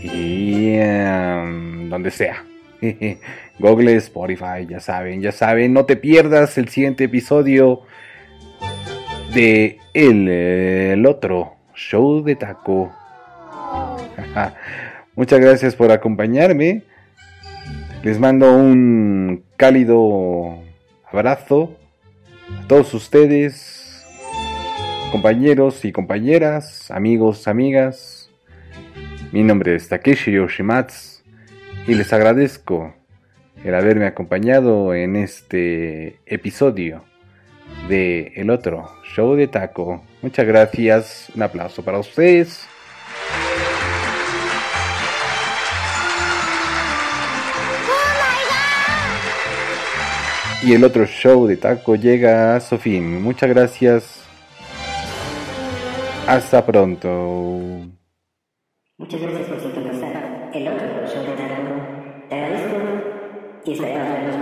y 0.00 0.78
um, 0.78 1.88
donde 1.88 2.12
sea. 2.12 2.44
Google, 3.62 3.94
Spotify, 3.98 4.66
ya 4.68 4.80
saben, 4.80 5.22
ya 5.22 5.30
saben, 5.30 5.72
no 5.72 5.84
te 5.84 5.94
pierdas 5.94 6.58
el 6.58 6.68
siguiente 6.68 7.04
episodio 7.04 7.82
de 9.32 9.78
el, 9.94 11.06
otro 11.06 11.54
show 11.72 12.24
de 12.24 12.34
taco. 12.34 12.92
Muchas 15.14 15.38
gracias 15.38 15.76
por 15.76 15.92
acompañarme. 15.92 16.82
Les 18.02 18.18
mando 18.18 18.52
un 18.52 19.44
cálido 19.56 20.58
abrazo 21.08 21.76
a 22.64 22.66
todos 22.66 22.92
ustedes, 22.94 24.04
compañeros 25.12 25.84
y 25.84 25.92
compañeras, 25.92 26.90
amigos, 26.90 27.46
amigas. 27.46 28.28
Mi 29.30 29.44
nombre 29.44 29.76
es 29.76 29.88
Takeshi 29.88 30.32
Yoshimatsu 30.32 31.22
y 31.86 31.94
les 31.94 32.12
agradezco 32.12 32.92
el 33.64 33.74
haberme 33.74 34.06
acompañado 34.06 34.94
en 34.94 35.16
este 35.16 36.18
episodio 36.26 37.04
de 37.88 38.32
El 38.36 38.50
Otro 38.50 38.90
Show 39.14 39.34
de 39.34 39.48
Taco. 39.48 40.02
Muchas 40.20 40.46
gracias, 40.46 41.28
un 41.34 41.42
aplauso 41.42 41.84
para 41.84 41.98
ustedes. 41.98 42.68
Y 50.64 50.74
el 50.74 50.84
otro 50.84 51.06
show 51.06 51.48
de 51.48 51.56
taco 51.56 51.96
llega 51.96 52.54
a 52.54 52.60
su 52.60 52.78
fin. 52.78 53.20
Muchas 53.20 53.48
gracias. 53.48 54.22
Hasta 56.28 56.64
pronto. 56.64 57.58
Muchas 58.96 59.20
gracias 59.20 59.48
por 59.48 59.60
sintonizar 59.60 60.50
el 60.54 60.68
otro 60.68 61.01
y 63.64 63.72
esperamos 63.72 64.41